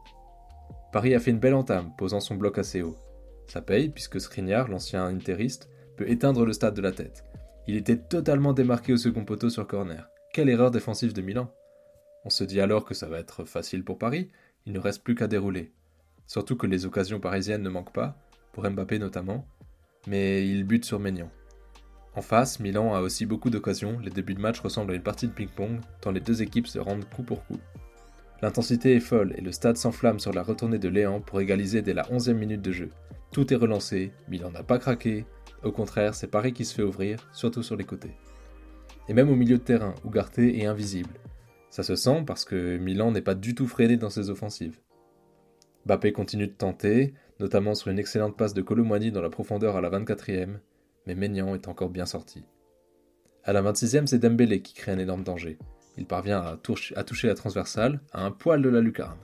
Paris 0.90 1.14
a 1.14 1.20
fait 1.20 1.32
une 1.32 1.38
belle 1.38 1.52
entame, 1.52 1.92
posant 1.98 2.20
son 2.20 2.36
bloc 2.36 2.56
assez 2.56 2.80
haut. 2.80 2.96
Ça 3.46 3.60
paye, 3.60 3.90
puisque 3.90 4.22
Skriniar, 4.22 4.68
l'ancien 4.68 5.04
interiste, 5.04 5.68
peut 5.98 6.08
éteindre 6.08 6.46
le 6.46 6.54
stade 6.54 6.72
de 6.72 6.80
la 6.80 6.92
tête. 6.92 7.26
Il 7.66 7.76
était 7.76 7.98
totalement 7.98 8.54
démarqué 8.54 8.94
au 8.94 8.96
second 8.96 9.26
poteau 9.26 9.50
sur 9.50 9.66
corner. 9.66 10.08
Quelle 10.32 10.48
erreur 10.48 10.70
défensive 10.70 11.12
de 11.12 11.20
Milan 11.20 11.52
On 12.24 12.30
se 12.30 12.44
dit 12.44 12.62
alors 12.62 12.86
que 12.86 12.94
ça 12.94 13.06
va 13.06 13.18
être 13.18 13.44
facile 13.44 13.84
pour 13.84 13.98
Paris, 13.98 14.30
il 14.64 14.72
ne 14.72 14.78
reste 14.78 15.04
plus 15.04 15.14
qu'à 15.14 15.26
dérouler. 15.26 15.72
Surtout 16.26 16.56
que 16.56 16.66
les 16.66 16.86
occasions 16.86 17.20
parisiennes 17.20 17.62
ne 17.62 17.68
manquent 17.68 17.92
pas, 17.92 18.16
pour 18.52 18.66
Mbappé 18.66 18.98
notamment, 18.98 19.46
mais 20.06 20.48
il 20.48 20.64
bute 20.64 20.86
sur 20.86 20.98
Maignan. 20.98 21.28
En 22.18 22.20
face, 22.20 22.58
Milan 22.58 22.96
a 22.96 23.00
aussi 23.00 23.26
beaucoup 23.26 23.48
d'occasions, 23.48 24.00
les 24.00 24.10
débuts 24.10 24.34
de 24.34 24.40
match 24.40 24.58
ressemblent 24.58 24.90
à 24.90 24.96
une 24.96 25.04
partie 25.04 25.28
de 25.28 25.32
ping-pong, 25.32 25.78
tant 26.00 26.10
les 26.10 26.18
deux 26.18 26.42
équipes 26.42 26.66
se 26.66 26.80
rendent 26.80 27.08
coup 27.08 27.22
pour 27.22 27.46
coup. 27.46 27.60
L'intensité 28.42 28.96
est 28.96 29.00
folle 29.00 29.34
et 29.38 29.40
le 29.40 29.52
stade 29.52 29.76
s'enflamme 29.76 30.18
sur 30.18 30.32
la 30.32 30.42
retournée 30.42 30.80
de 30.80 30.88
Léant 30.88 31.20
pour 31.20 31.40
égaliser 31.40 31.80
dès 31.80 31.94
la 31.94 32.02
11e 32.02 32.32
minute 32.32 32.60
de 32.60 32.72
jeu. 32.72 32.90
Tout 33.30 33.54
est 33.54 33.56
relancé, 33.56 34.10
Milan 34.28 34.50
n'a 34.50 34.64
pas 34.64 34.80
craqué, 34.80 35.26
au 35.62 35.70
contraire, 35.70 36.16
c'est 36.16 36.26
Paris 36.26 36.52
qui 36.52 36.64
se 36.64 36.74
fait 36.74 36.82
ouvrir, 36.82 37.20
surtout 37.32 37.62
sur 37.62 37.76
les 37.76 37.84
côtés. 37.84 38.16
Et 39.08 39.14
même 39.14 39.30
au 39.30 39.36
milieu 39.36 39.58
de 39.58 39.62
terrain, 39.62 39.94
Ougarté 40.02 40.58
est 40.58 40.66
invisible. 40.66 41.14
Ça 41.70 41.84
se 41.84 41.94
sent 41.94 42.24
parce 42.26 42.44
que 42.44 42.78
Milan 42.78 43.12
n'est 43.12 43.22
pas 43.22 43.36
du 43.36 43.54
tout 43.54 43.68
freiné 43.68 43.96
dans 43.96 44.10
ses 44.10 44.28
offensives. 44.28 44.80
Bappé 45.86 46.10
continue 46.10 46.48
de 46.48 46.52
tenter, 46.52 47.14
notamment 47.38 47.76
sur 47.76 47.92
une 47.92 48.00
excellente 48.00 48.36
passe 48.36 48.54
de 48.54 48.62
Colomwani 48.62 49.12
dans 49.12 49.22
la 49.22 49.30
profondeur 49.30 49.76
à 49.76 49.80
la 49.80 49.90
24e, 49.90 50.56
mais 51.08 51.14
Maignan 51.14 51.54
est 51.54 51.68
encore 51.68 51.88
bien 51.88 52.04
sorti. 52.04 52.44
À 53.42 53.54
la 53.54 53.62
26e, 53.62 54.06
c'est 54.06 54.18
Dembélé 54.18 54.60
qui 54.60 54.74
crée 54.74 54.92
un 54.92 54.98
énorme 54.98 55.24
danger. 55.24 55.58
Il 55.96 56.04
parvient 56.04 56.40
à, 56.40 56.56
toucher 56.58 57.26
la 57.26 57.34
transversale 57.34 58.00
à 58.12 58.26
un 58.26 58.30
poil 58.30 58.60
de 58.60 58.68
la 58.68 58.82
lucarne. 58.82 59.18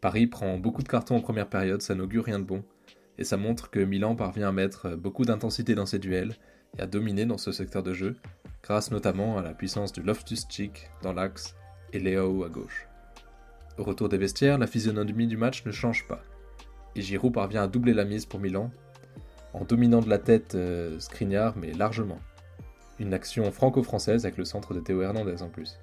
Paris 0.00 0.26
prend 0.26 0.56
beaucoup 0.58 0.82
de 0.82 0.88
cartons 0.88 1.16
en 1.16 1.20
première 1.20 1.50
période, 1.50 1.82
ça 1.82 1.94
n'augure 1.94 2.24
rien 2.24 2.38
de 2.38 2.44
bon, 2.44 2.64
et 3.18 3.24
ça 3.24 3.36
montre 3.36 3.70
que 3.70 3.78
Milan 3.78 4.16
parvient 4.16 4.48
à 4.48 4.52
mettre 4.52 4.96
beaucoup 4.96 5.26
d'intensité 5.26 5.74
dans 5.74 5.86
ses 5.86 5.98
duels 5.98 6.34
et 6.78 6.80
à 6.80 6.86
dominer 6.86 7.26
dans 7.26 7.38
ce 7.38 7.52
secteur 7.52 7.82
de 7.82 7.92
jeu, 7.92 8.16
grâce 8.62 8.90
notamment 8.90 9.36
à 9.36 9.42
la 9.42 9.52
puissance 9.52 9.92
du 9.92 10.02
Loftus-Cheek 10.02 10.90
dans 11.02 11.12
l'axe 11.12 11.54
et 11.92 12.00
Léo 12.00 12.42
à 12.42 12.48
gauche. 12.48 12.88
Au 13.76 13.84
retour 13.84 14.08
des 14.08 14.18
vestiaires, 14.18 14.56
la 14.56 14.66
physionomie 14.66 15.26
du 15.26 15.36
match 15.36 15.64
ne 15.66 15.72
change 15.72 16.08
pas, 16.08 16.22
et 16.96 17.02
Giroud 17.02 17.34
parvient 17.34 17.64
à 17.64 17.68
doubler 17.68 17.92
la 17.92 18.06
mise 18.06 18.24
pour 18.24 18.40
Milan, 18.40 18.70
en 19.54 19.64
dominant 19.64 20.00
de 20.00 20.10
la 20.10 20.18
tête 20.18 20.54
euh, 20.54 20.98
Skriniar, 20.98 21.56
mais 21.56 21.72
largement. 21.72 22.18
Une 22.98 23.14
action 23.14 23.50
franco-française 23.50 24.26
avec 24.26 24.36
le 24.36 24.44
centre 24.44 24.74
de 24.74 24.80
Théo 24.80 25.02
Hernandez 25.02 25.42
en 25.42 25.48
plus. 25.48 25.78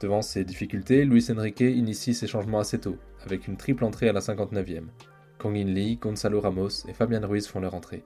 Devant 0.00 0.22
ces 0.22 0.44
difficultés, 0.44 1.04
Luis 1.04 1.26
Enrique 1.30 1.60
initie 1.60 2.14
ses 2.14 2.26
changements 2.26 2.58
assez 2.58 2.78
tôt, 2.78 2.96
avec 3.24 3.48
une 3.48 3.56
triple 3.56 3.84
entrée 3.84 4.08
à 4.08 4.12
la 4.12 4.20
59e. 4.20 4.86
Kang 5.38 5.54
Lee, 5.54 5.96
Gonzalo 5.96 6.40
Ramos 6.40 6.86
et 6.88 6.92
Fabian 6.92 7.26
Ruiz 7.26 7.46
font 7.46 7.60
leur 7.60 7.74
entrée. 7.74 8.04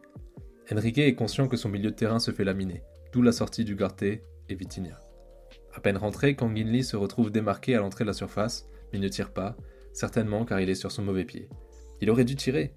Enrique 0.72 0.98
est 0.98 1.14
conscient 1.14 1.48
que 1.48 1.56
son 1.56 1.68
milieu 1.68 1.90
de 1.90 1.96
terrain 1.96 2.18
se 2.18 2.30
fait 2.30 2.44
laminer, 2.44 2.82
d'où 3.12 3.22
la 3.22 3.32
sortie 3.32 3.64
du 3.64 3.76
Garté 3.76 4.22
et 4.48 4.54
Vitinha. 4.54 5.00
À 5.74 5.80
peine 5.80 5.96
rentré, 5.96 6.37
Kang 6.37 6.56
Lee 6.56 6.85
se 6.85 6.96
retrouve 6.96 7.30
démarqué 7.30 7.74
à 7.74 7.80
l'entrée 7.80 8.04
de 8.04 8.09
la 8.09 8.14
surface, 8.14 8.68
mais 8.92 8.98
ne 8.98 9.09
tire 9.09 9.32
pas, 9.32 9.56
certainement 9.92 10.44
car 10.44 10.61
il 10.61 10.70
est 10.70 10.74
sur 10.74 10.92
son 10.92 11.02
mauvais 11.02 11.24
pied. 11.24 11.48
Il 12.00 12.11
aurait 12.11 12.24
dû 12.24 12.37
tirer, 12.37 12.74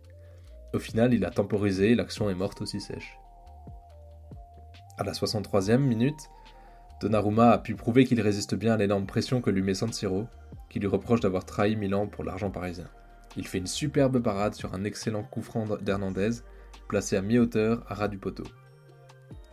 au 0.73 0.79
final, 0.79 1.13
il 1.13 1.25
a 1.25 1.31
temporisé 1.31 1.95
l'action 1.95 2.29
est 2.29 2.35
morte 2.35 2.61
aussi 2.61 2.79
sèche. 2.79 3.17
À 4.97 5.03
la 5.03 5.13
63e 5.13 5.77
minute, 5.77 6.29
Donnarumma 7.01 7.51
a 7.51 7.57
pu 7.57 7.75
prouver 7.75 8.03
qu'il 8.03 8.19
résiste 8.21 8.55
bien 8.55 8.73
à 8.73 8.77
l'énorme 8.77 9.05
pression 9.05 9.41
que 9.41 9.49
lui 9.49 9.61
met 9.61 9.73
San 9.73 9.91
Siro, 9.93 10.27
qui 10.69 10.79
lui 10.79 10.87
reproche 10.87 11.21
d'avoir 11.21 11.45
trahi 11.45 11.75
Milan 11.75 12.07
pour 12.07 12.23
l'argent 12.23 12.51
parisien. 12.51 12.87
Il 13.37 13.47
fait 13.47 13.59
une 13.59 13.67
superbe 13.67 14.19
parade 14.19 14.53
sur 14.53 14.73
un 14.73 14.83
excellent 14.83 15.23
coup 15.23 15.41
franc 15.41 15.65
d'Hernandez, 15.81 16.41
placé 16.87 17.15
à 17.15 17.21
mi-hauteur 17.21 17.83
à 17.87 17.93
ras 17.93 18.07
du 18.07 18.17
poteau. 18.17 18.43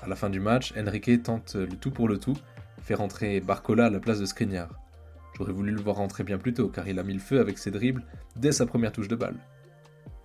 À 0.01 0.09
la 0.09 0.17
fin 0.17 0.31
du 0.31 0.41
match, 0.41 0.75
Enrique 0.77 1.23
tente 1.23 1.55
le 1.55 1.77
tout 1.77 1.91
pour 1.91 2.09
le 2.09 2.19
tout, 2.19 2.37
fait 2.81 2.95
rentrer 2.95 3.41
Barcola 3.41 3.87
à 3.87 3.91
la 3.91 4.01
place 4.01 4.21
de 4.21 4.27
Skriniar. 4.27 4.69
J'aurais 5.37 5.53
voulu 5.53 5.73
le 5.73 5.81
voir 5.81 5.97
rentrer 5.97 6.25
bien 6.25 6.39
plus 6.39 6.55
tôt, 6.55 6.69
car 6.69 6.89
il 6.89 6.99
a 6.99 7.03
mis 7.03 7.15
le 7.15 7.21
feu 7.21 7.41
avec 7.41 7.59
ses 7.59 7.71
dribbles 7.71 8.05
dès 8.37 8.53
sa 8.53 8.67
première 8.67 8.93
touche 8.93 9.09
de 9.09 9.17
balle. 9.17 9.37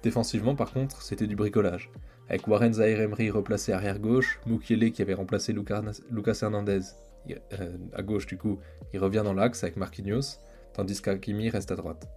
Défensivement, 0.03 0.55
par 0.55 0.71
contre, 0.73 1.01
c'était 1.01 1.27
du 1.27 1.35
bricolage. 1.35 1.91
Avec 2.29 2.47
Warren 2.47 2.73
Zahir 2.73 3.01
Emery 3.01 3.29
replacé 3.29 3.71
arrière 3.71 3.99
gauche, 3.99 4.39
Mukiele 4.45 4.91
qui 4.91 5.01
avait 5.01 5.13
remplacé 5.13 5.53
Lucas 5.53 6.39
Hernandez 6.41 6.81
euh, 7.29 7.77
à 7.93 8.01
gauche 8.01 8.25
du 8.25 8.37
coup, 8.37 8.59
il 8.93 8.99
revient 8.99 9.21
dans 9.23 9.33
l'axe 9.33 9.63
avec 9.63 9.77
Marquinhos, 9.77 10.39
tandis 10.73 11.01
qu'Akimi 11.01 11.49
reste 11.49 11.71
à 11.71 11.75
droite. 11.75 12.07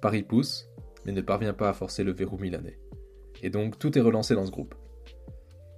Paris 0.00 0.22
pousse, 0.22 0.68
mais 1.04 1.12
ne 1.12 1.20
parvient 1.20 1.54
pas 1.54 1.68
à 1.68 1.72
forcer 1.72 2.04
le 2.04 2.12
verrou 2.12 2.38
milanais. 2.38 2.78
Et 3.42 3.50
donc 3.50 3.78
tout 3.78 3.96
est 3.98 4.02
relancé 4.02 4.34
dans 4.34 4.46
ce 4.46 4.50
groupe. 4.50 4.74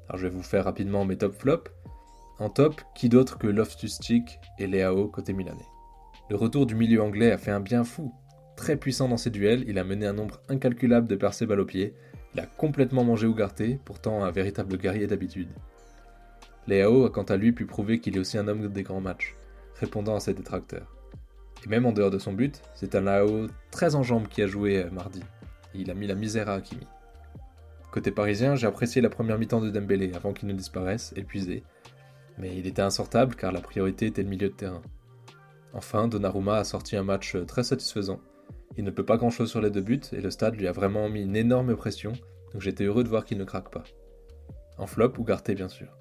Alors 0.09 0.19
je 0.19 0.27
vais 0.27 0.35
vous 0.35 0.43
faire 0.43 0.65
rapidement 0.65 1.05
mes 1.05 1.17
top 1.17 1.35
flops. 1.35 1.71
En 2.39 2.51
top, 2.51 2.81
qui 2.95 3.09
d'autre 3.09 3.37
que 3.39 3.49
Loftus-Cheek 3.49 4.39
et 4.59 4.67
Leao 4.67 5.09
côté 5.09 5.33
milanais? 5.33 5.67
Le 6.31 6.37
retour 6.37 6.67
du 6.67 6.75
milieu 6.75 7.03
anglais 7.03 7.33
a 7.33 7.39
fait 7.39 7.51
un 7.51 7.61
bien 7.61 7.85
fou. 7.85 8.13
Très 8.59 8.77
puissant 8.77 9.09
dans 9.09 9.17
ses 9.17 9.31
duels, 9.31 9.65
il 9.69 9.79
a 9.79 9.85
mené 9.85 10.05
un 10.05 10.13
nombre 10.13 10.41
incalculable 10.49 11.07
de 11.07 11.15
percées 11.15 11.47
balles 11.47 11.61
au 11.61 11.65
pied, 11.65 11.95
il 12.35 12.41
a 12.41 12.47
complètement 12.47 13.05
mangé 13.05 13.29
Ougarté, 13.29 13.79
pourtant 13.85 14.25
un 14.25 14.33
véritable 14.33 14.77
guerrier 14.77 15.07
d'habitude. 15.07 15.49
Leao 16.67 17.05
a 17.05 17.11
quant 17.11 17.23
à 17.23 17.37
lui 17.37 17.53
pu 17.53 17.67
prouver 17.67 18.01
qu'il 18.01 18.17
est 18.17 18.19
aussi 18.19 18.37
un 18.37 18.49
homme 18.49 18.67
des 18.67 18.83
grands 18.83 19.01
matchs, 19.01 19.37
répondant 19.77 20.17
à 20.17 20.21
ses 20.21 20.35
détracteurs. 20.35 20.93
Et 21.65 21.69
même 21.69 21.87
en 21.87 21.93
dehors 21.93 22.11
de 22.11 22.19
son 22.19 22.33
but, 22.33 22.61
c'est 22.75 22.97
un 22.97 23.01
Leao 23.01 23.47
très 23.71 23.95
en 23.95 24.03
jambes 24.03 24.27
qui 24.27 24.43
a 24.43 24.49
joué 24.49 24.83
euh, 24.83 24.91
mardi. 24.91 25.23
il 25.73 25.89
a 25.93 25.95
mis 25.95 26.09
la 26.09 26.17
misère 26.17 26.49
à 26.49 26.55
Hakimi. 26.55 26.87
Côté 27.93 28.11
parisien, 28.11 28.57
j'ai 28.57 28.67
apprécié 28.67 29.01
la 29.01 29.09
première 29.09 29.39
mi-temps 29.39 29.61
de 29.61 29.71
Dembélé 29.71 30.11
avant 30.17 30.33
qu'il 30.33 30.49
ne 30.49 30.53
disparaisse, 30.53 31.15
épuisé. 31.15 31.63
Mais 32.39 32.57
il 32.57 32.67
était 32.67 32.83
insortable 32.83 33.37
car 33.37 33.53
la 33.53 33.61
priorité 33.61 34.07
était 34.07 34.25
le 34.25 34.29
milieu 34.29 34.49
de 34.49 34.55
terrain. 34.55 34.83
Enfin, 35.73 36.09
Donnarumma 36.09 36.57
a 36.57 36.65
sorti 36.65 36.97
un 36.97 37.05
match 37.05 37.37
euh, 37.37 37.45
très 37.45 37.63
satisfaisant. 37.63 38.19
Il 38.77 38.85
ne 38.85 38.91
peut 38.91 39.05
pas 39.05 39.17
grand-chose 39.17 39.51
sur 39.51 39.61
les 39.61 39.71
deux 39.71 39.81
buts 39.81 40.01
et 40.13 40.21
le 40.21 40.31
stade 40.31 40.57
lui 40.57 40.69
a 40.69 40.73
vraiment 40.73 41.09
mis 41.09 41.23
une 41.23 41.37
énorme 41.37 41.75
pression, 41.77 42.13
donc 42.53 42.63
j'étais 42.63 42.85
heureux 42.85 43.05
de 43.05 43.09
voir 43.09 43.25
qu'il 43.25 43.39
ne 43.39 43.45
craque 43.45 43.73
pas. 43.73 43.85
En 44.77 44.87
flop, 44.87 45.15
Ougarté 45.19 45.55
bien 45.55 45.69
sûr. 45.69 45.97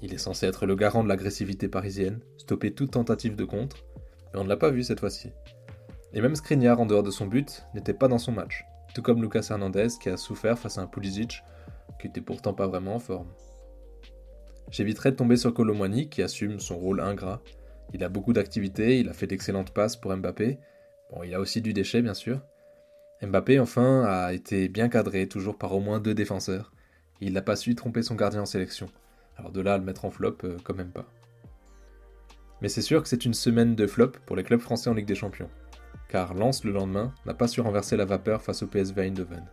Il 0.00 0.12
est 0.12 0.18
censé 0.18 0.46
être 0.46 0.66
le 0.66 0.74
garant 0.74 1.04
de 1.04 1.08
l'agressivité 1.08 1.68
parisienne, 1.68 2.20
stopper 2.36 2.72
toute 2.72 2.92
tentative 2.92 3.36
de 3.36 3.44
contre, 3.44 3.84
mais 4.32 4.40
on 4.40 4.44
ne 4.44 4.48
l'a 4.48 4.56
pas 4.56 4.70
vu 4.70 4.82
cette 4.82 5.00
fois-ci. 5.00 5.30
Et 6.12 6.20
même 6.20 6.34
Skriniar, 6.34 6.80
en 6.80 6.86
dehors 6.86 7.02
de 7.02 7.10
son 7.10 7.26
but, 7.26 7.64
n'était 7.74 7.94
pas 7.94 8.08
dans 8.08 8.18
son 8.18 8.32
match, 8.32 8.64
tout 8.94 9.02
comme 9.02 9.22
Lucas 9.22 9.46
Hernandez 9.50 9.88
qui 10.00 10.08
a 10.08 10.16
souffert 10.16 10.58
face 10.58 10.78
à 10.78 10.82
un 10.82 10.86
Pulisic 10.86 11.42
qui 12.00 12.08
était 12.08 12.20
pourtant 12.20 12.52
pas 12.52 12.66
vraiment 12.66 12.96
en 12.96 12.98
forme. 12.98 13.28
J'éviterai 14.70 15.12
de 15.12 15.16
tomber 15.16 15.36
sur 15.36 15.54
Colomwani 15.54 16.08
qui 16.08 16.22
assume 16.22 16.58
son 16.58 16.78
rôle 16.78 17.00
ingrat. 17.00 17.40
Il 17.92 18.02
a 18.02 18.08
beaucoup 18.08 18.32
d'activités, 18.32 18.98
il 18.98 19.08
a 19.08 19.12
fait 19.12 19.26
d'excellentes 19.26 19.72
passes 19.72 19.96
pour 19.96 20.16
Mbappé. 20.16 20.58
Bon, 21.12 21.22
il 21.22 21.34
a 21.34 21.40
aussi 21.40 21.60
du 21.60 21.72
déchet 21.72 22.02
bien 22.02 22.14
sûr. 22.14 22.40
Mbappé 23.22 23.60
enfin 23.60 24.04
a 24.04 24.32
été 24.32 24.68
bien 24.68 24.88
cadré, 24.88 25.28
toujours 25.28 25.56
par 25.56 25.72
au 25.74 25.80
moins 25.80 26.00
deux 26.00 26.14
défenseurs. 26.14 26.72
il 27.20 27.34
n'a 27.34 27.42
pas 27.42 27.54
su 27.54 27.74
tromper 27.74 28.02
son 28.02 28.16
gardien 28.16 28.42
en 28.42 28.46
sélection. 28.46 28.88
Alors 29.36 29.52
de 29.52 29.60
là 29.60 29.74
à 29.74 29.78
le 29.78 29.84
mettre 29.84 30.04
en 30.04 30.10
flop, 30.10 30.38
euh, 30.44 30.56
quand 30.64 30.74
même 30.74 30.90
pas. 30.90 31.06
Mais 32.60 32.68
c'est 32.68 32.82
sûr 32.82 33.02
que 33.02 33.08
c'est 33.08 33.24
une 33.24 33.34
semaine 33.34 33.74
de 33.74 33.86
flop 33.86 34.12
pour 34.26 34.36
les 34.36 34.42
clubs 34.42 34.60
français 34.60 34.90
en 34.90 34.94
Ligue 34.94 35.06
des 35.06 35.14
Champions. 35.14 35.50
Car 36.08 36.34
Lens, 36.34 36.64
le 36.64 36.72
lendemain, 36.72 37.12
n'a 37.26 37.34
pas 37.34 37.48
su 37.48 37.60
renverser 37.60 37.96
la 37.96 38.04
vapeur 38.04 38.42
face 38.42 38.62
au 38.62 38.66
PSV 38.66 39.02
Eindhoven. 39.02 39.44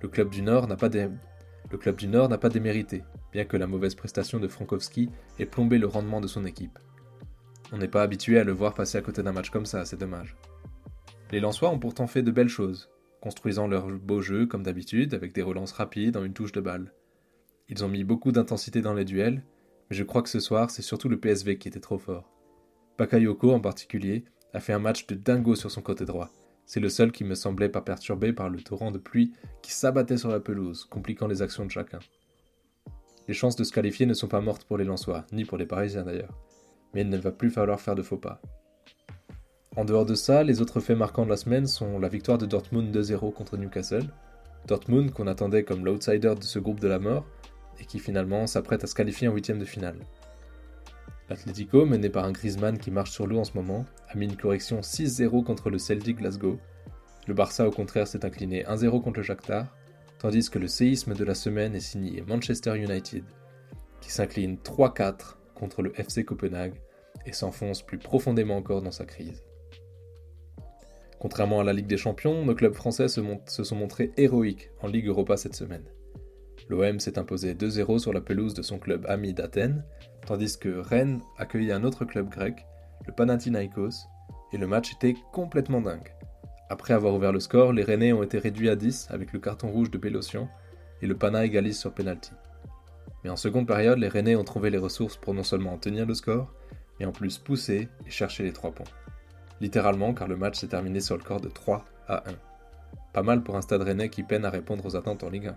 Le 0.00 0.08
club 0.08 0.30
du 0.30 0.42
Nord 0.42 0.66
n'a 0.68 0.76
pas, 0.76 0.88
le 0.88 1.78
club 1.78 1.96
du 1.96 2.08
Nord 2.08 2.28
n'a 2.28 2.38
pas 2.38 2.48
démérité, 2.48 3.02
bien 3.32 3.44
que 3.44 3.56
la 3.56 3.66
mauvaise 3.66 3.94
prestation 3.94 4.38
de 4.38 4.48
Frankowski 4.48 5.10
ait 5.38 5.46
plombé 5.46 5.78
le 5.78 5.86
rendement 5.86 6.20
de 6.20 6.26
son 6.26 6.44
équipe. 6.44 6.78
On 7.72 7.78
n'est 7.78 7.88
pas 7.88 8.02
habitué 8.02 8.38
à 8.38 8.44
le 8.44 8.52
voir 8.52 8.74
passer 8.74 8.98
à 8.98 9.02
côté 9.02 9.22
d'un 9.22 9.32
match 9.32 9.50
comme 9.50 9.66
ça, 9.66 9.84
c'est 9.84 9.98
dommage. 9.98 10.36
Les 11.34 11.40
Lensois 11.40 11.70
ont 11.70 11.80
pourtant 11.80 12.06
fait 12.06 12.22
de 12.22 12.30
belles 12.30 12.48
choses, 12.48 12.88
construisant 13.20 13.66
leur 13.66 13.88
beau 13.88 14.22
jeu 14.22 14.46
comme 14.46 14.62
d'habitude, 14.62 15.14
avec 15.14 15.32
des 15.32 15.42
relances 15.42 15.72
rapides 15.72 16.16
en 16.16 16.22
une 16.22 16.32
touche 16.32 16.52
de 16.52 16.60
balle. 16.60 16.92
Ils 17.68 17.84
ont 17.84 17.88
mis 17.88 18.04
beaucoup 18.04 18.30
d'intensité 18.30 18.82
dans 18.82 18.94
les 18.94 19.04
duels, 19.04 19.42
mais 19.90 19.96
je 19.96 20.04
crois 20.04 20.22
que 20.22 20.28
ce 20.28 20.38
soir, 20.38 20.70
c'est 20.70 20.80
surtout 20.80 21.08
le 21.08 21.18
PSV 21.18 21.58
qui 21.58 21.66
était 21.66 21.80
trop 21.80 21.98
fort. 21.98 22.30
Bakayoko, 22.98 23.50
en 23.50 23.58
particulier, 23.58 24.24
a 24.52 24.60
fait 24.60 24.74
un 24.74 24.78
match 24.78 25.08
de 25.08 25.16
dingo 25.16 25.56
sur 25.56 25.72
son 25.72 25.82
côté 25.82 26.04
droit. 26.04 26.30
C'est 26.66 26.78
le 26.78 26.88
seul 26.88 27.10
qui 27.10 27.24
me 27.24 27.34
semblait 27.34 27.68
pas 27.68 27.82
perturbé 27.82 28.32
par 28.32 28.48
le 28.48 28.62
torrent 28.62 28.92
de 28.92 28.98
pluie 28.98 29.32
qui 29.60 29.72
s'abattait 29.72 30.18
sur 30.18 30.30
la 30.30 30.38
pelouse, 30.38 30.84
compliquant 30.84 31.26
les 31.26 31.42
actions 31.42 31.66
de 31.66 31.70
chacun. 31.72 31.98
Les 33.26 33.34
chances 33.34 33.56
de 33.56 33.64
se 33.64 33.72
qualifier 33.72 34.06
ne 34.06 34.14
sont 34.14 34.28
pas 34.28 34.40
mortes 34.40 34.66
pour 34.66 34.78
les 34.78 34.84
Lensois, 34.84 35.26
ni 35.32 35.44
pour 35.44 35.58
les 35.58 35.66
Parisiens 35.66 36.04
d'ailleurs. 36.04 36.38
Mais 36.94 37.00
il 37.00 37.08
ne 37.08 37.18
va 37.18 37.32
plus 37.32 37.50
falloir 37.50 37.80
faire 37.80 37.96
de 37.96 38.02
faux 38.02 38.18
pas. 38.18 38.40
En 39.76 39.84
dehors 39.84 40.06
de 40.06 40.14
ça, 40.14 40.44
les 40.44 40.60
autres 40.60 40.78
faits 40.78 40.96
marquants 40.96 41.24
de 41.24 41.30
la 41.30 41.36
semaine 41.36 41.66
sont 41.66 41.98
la 41.98 42.08
victoire 42.08 42.38
de 42.38 42.46
Dortmund 42.46 42.96
2-0 42.96 43.32
contre 43.32 43.56
Newcastle. 43.56 44.08
Dortmund, 44.68 45.10
qu'on 45.10 45.26
attendait 45.26 45.64
comme 45.64 45.84
l'outsider 45.84 46.34
de 46.36 46.44
ce 46.44 46.60
groupe 46.60 46.78
de 46.78 46.86
la 46.86 47.00
mort, 47.00 47.26
et 47.80 47.84
qui 47.84 47.98
finalement 47.98 48.46
s'apprête 48.46 48.84
à 48.84 48.86
se 48.86 48.94
qualifier 48.94 49.26
en 49.26 49.32
huitième 49.32 49.58
de 49.58 49.64
finale. 49.64 49.98
L'Atlético, 51.28 51.86
mené 51.86 52.08
par 52.08 52.24
un 52.24 52.30
Griezmann 52.30 52.78
qui 52.78 52.92
marche 52.92 53.10
sur 53.10 53.26
l'eau 53.26 53.38
en 53.38 53.44
ce 53.44 53.54
moment, 53.54 53.84
a 54.08 54.16
mis 54.16 54.26
une 54.26 54.36
correction 54.36 54.80
6-0 54.80 55.42
contre 55.42 55.70
le 55.70 55.78
Celtic 55.78 56.18
Glasgow. 56.18 56.58
Le 57.26 57.34
Barça, 57.34 57.66
au 57.66 57.72
contraire, 57.72 58.06
s'est 58.06 58.24
incliné 58.24 58.62
1-0 58.64 59.02
contre 59.02 59.18
le 59.18 59.24
Shakhtar, 59.24 59.66
tandis 60.18 60.48
que 60.50 60.60
le 60.60 60.68
séisme 60.68 61.14
de 61.14 61.24
la 61.24 61.34
semaine 61.34 61.74
est 61.74 61.80
signé 61.80 62.22
Manchester 62.28 62.76
United, 62.76 63.24
qui 64.00 64.12
s'incline 64.12 64.56
3-4 64.62 65.36
contre 65.54 65.82
le 65.82 65.98
FC 65.98 66.24
Copenhague 66.24 66.80
et 67.26 67.32
s'enfonce 67.32 67.82
plus 67.82 67.98
profondément 67.98 68.56
encore 68.56 68.82
dans 68.82 68.90
sa 68.90 69.04
crise. 69.04 69.42
Contrairement 71.24 71.60
à 71.60 71.64
la 71.64 71.72
Ligue 71.72 71.86
des 71.86 71.96
Champions, 71.96 72.44
nos 72.44 72.54
clubs 72.54 72.74
français 72.74 73.08
se, 73.08 73.22
sont 73.46 73.76
montrés 73.76 74.12
héroïques 74.18 74.70
en 74.82 74.88
Ligue 74.88 75.06
Europa 75.06 75.38
cette 75.38 75.56
semaine. 75.56 75.86
L'OM 76.68 77.00
s'est 77.00 77.18
imposé 77.18 77.54
2-0 77.54 77.98
sur 77.98 78.12
la 78.12 78.20
pelouse 78.20 78.52
de 78.52 78.60
son 78.60 78.78
club 78.78 79.06
ami 79.08 79.32
d'Athènes, 79.32 79.86
tandis 80.26 80.58
que 80.58 80.68
Rennes 80.68 81.22
accueillait 81.38 81.72
un 81.72 81.82
autre 81.82 82.04
club 82.04 82.28
grec, 82.28 82.66
le 83.06 83.14
Panathinaikos, 83.14 84.06
et 84.52 84.58
le 84.58 84.66
match 84.66 84.92
était 84.92 85.16
complètement 85.32 85.80
dingue. 85.80 86.12
Après 86.68 86.92
avoir 86.92 87.14
ouvert 87.14 87.32
le 87.32 87.40
score, 87.40 87.72
les 87.72 87.84
Rennais 87.84 88.12
ont 88.12 88.22
été 88.22 88.36
réduits 88.36 88.68
à 88.68 88.76
10 88.76 89.06
avec 89.08 89.32
le 89.32 89.38
carton 89.38 89.70
rouge 89.70 89.90
de 89.90 89.96
Bélocian, 89.96 90.50
et 91.00 91.06
le 91.06 91.16
Pana 91.16 91.46
égalise 91.46 91.78
sur 91.78 91.94
penalty. 91.94 92.32
Mais 93.24 93.30
en 93.30 93.36
seconde 93.36 93.66
période, 93.66 93.98
les 93.98 94.08
Rennais 94.08 94.36
ont 94.36 94.44
trouvé 94.44 94.68
les 94.68 94.76
ressources 94.76 95.16
pour 95.16 95.32
non 95.32 95.42
seulement 95.42 95.78
tenir 95.78 96.04
le 96.04 96.12
score, 96.12 96.52
mais 97.00 97.06
en 97.06 97.12
plus 97.12 97.38
pousser 97.38 97.88
et 98.06 98.10
chercher 98.10 98.42
les 98.42 98.52
3 98.52 98.72
points. 98.72 98.84
Littéralement 99.64 100.12
car 100.12 100.28
le 100.28 100.36
match 100.36 100.58
s'est 100.60 100.68
terminé 100.68 101.00
sur 101.00 101.16
le 101.16 101.22
score 101.22 101.40
de 101.40 101.48
3 101.48 101.86
à 102.06 102.28
1. 102.28 102.34
Pas 103.14 103.22
mal 103.22 103.42
pour 103.42 103.56
un 103.56 103.62
stade 103.62 103.80
rennais 103.80 104.10
qui 104.10 104.22
peine 104.22 104.44
à 104.44 104.50
répondre 104.50 104.84
aux 104.84 104.94
attentes 104.94 105.24
en 105.24 105.30
Ligue 105.30 105.46
1. 105.46 105.56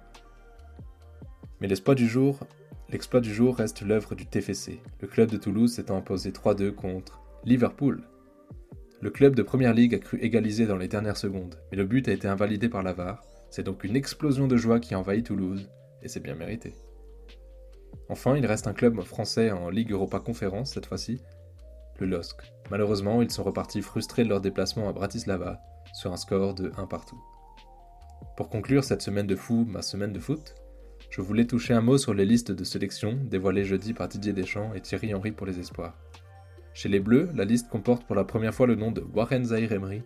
Mais 1.60 1.68
l'exploit 1.68 1.94
du 1.94 2.08
jour, 2.08 2.40
reste 2.90 3.82
l'œuvre 3.82 4.16
du 4.16 4.26
TFC, 4.26 4.80
le 5.02 5.10
club 5.10 5.30
de 5.30 5.36
Toulouse 5.36 5.74
s'étant 5.74 5.98
imposé 5.98 6.32
3-2 6.32 6.72
contre 6.72 7.20
Liverpool. 7.44 8.02
Le 9.02 9.10
club 9.10 9.36
de 9.36 9.44
Première 9.44 9.74
Ligue 9.74 9.96
a 9.96 10.00
cru 10.00 10.18
égaliser 10.22 10.68
dans 10.68 10.78
les 10.78 10.88
dernières 10.88 11.18
secondes, 11.18 11.60
mais 11.70 11.78
le 11.78 11.84
but 11.84 12.08
a 12.08 12.14
été 12.14 12.30
invalidé 12.30 12.70
par 12.70 12.84
l'avare. 12.84 13.22
C'est 13.50 13.64
donc 13.64 13.84
une 13.84 13.98
explosion 13.98 14.48
de 14.48 14.56
joie 14.56 14.80
qui 14.80 14.96
envahit 14.96 15.26
Toulouse, 15.26 15.70
et 16.02 16.08
c'est 16.08 16.24
bien 16.24 16.36
mérité. 16.36 16.76
Enfin, 18.08 18.38
il 18.38 18.46
reste 18.46 18.68
un 18.68 18.74
club 18.74 19.02
français 19.02 19.52
en 19.52 19.70
Ligue 19.70 19.92
Europa 19.92 20.22
Conférence 20.22 20.72
cette 20.72 20.86
fois-ci, 20.86 21.22
le 22.00 22.08
LOSC. 22.08 22.38
Malheureusement, 22.70 23.22
ils 23.22 23.32
sont 23.32 23.44
repartis 23.44 23.82
frustrés 23.82 24.24
de 24.24 24.30
leur 24.30 24.42
déplacement 24.42 24.90
à 24.90 24.94
Bratislava, 24.94 25.62
sur 25.94 26.12
un 26.12 26.18
score 26.18 26.54
de 26.54 26.72
1 26.78 26.86
partout. 26.88 27.22
Pour 28.36 28.50
conclure 28.50 28.84
cette 28.84 29.02
semaine 29.02 29.28
de 29.28 29.36
fou, 29.36 29.66
ma 29.68 29.82
semaine 29.82 30.14
de 30.14 30.20
foot, 30.20 30.56
je 31.10 31.22
voulais 31.22 31.46
toucher 31.46 31.74
un 31.74 31.82
mot 31.82 31.98
sur 31.98 32.14
les 32.14 32.26
listes 32.26 32.52
de 32.52 32.64
sélection 32.64 33.18
dévoilées 33.24 33.64
jeudi 33.64 33.94
par 33.94 34.08
Didier 34.08 34.34
Deschamps 34.34 34.74
et 34.74 34.82
Thierry 34.82 35.14
Henry 35.14 35.32
pour 35.32 35.48
les 35.48 35.60
espoirs. 35.60 35.98
Chez 36.74 36.90
les 36.90 37.00
Bleus, 37.00 37.30
la 37.34 37.46
liste 37.46 37.70
comporte 37.70 38.06
pour 38.06 38.16
la 38.16 38.24
première 38.24 38.54
fois 38.54 38.68
le 38.68 38.76
nom 38.76 38.92
de 38.92 39.02
Warren 39.02 39.46
Zahir 39.46 39.72
Emery, 39.72 40.04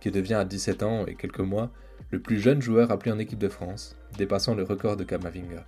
qui 0.00 0.10
devient 0.10 0.34
à 0.34 0.44
17 0.44 0.82
ans 0.82 1.06
et 1.06 1.14
quelques 1.14 1.40
mois 1.40 1.70
le 2.10 2.20
plus 2.20 2.40
jeune 2.40 2.60
joueur 2.60 2.90
appelé 2.90 3.12
en 3.12 3.18
équipe 3.18 3.38
de 3.38 3.48
France, 3.48 3.96
dépassant 4.18 4.54
le 4.54 4.64
record 4.64 4.96
de 4.96 5.04
Kamavinga. 5.04 5.64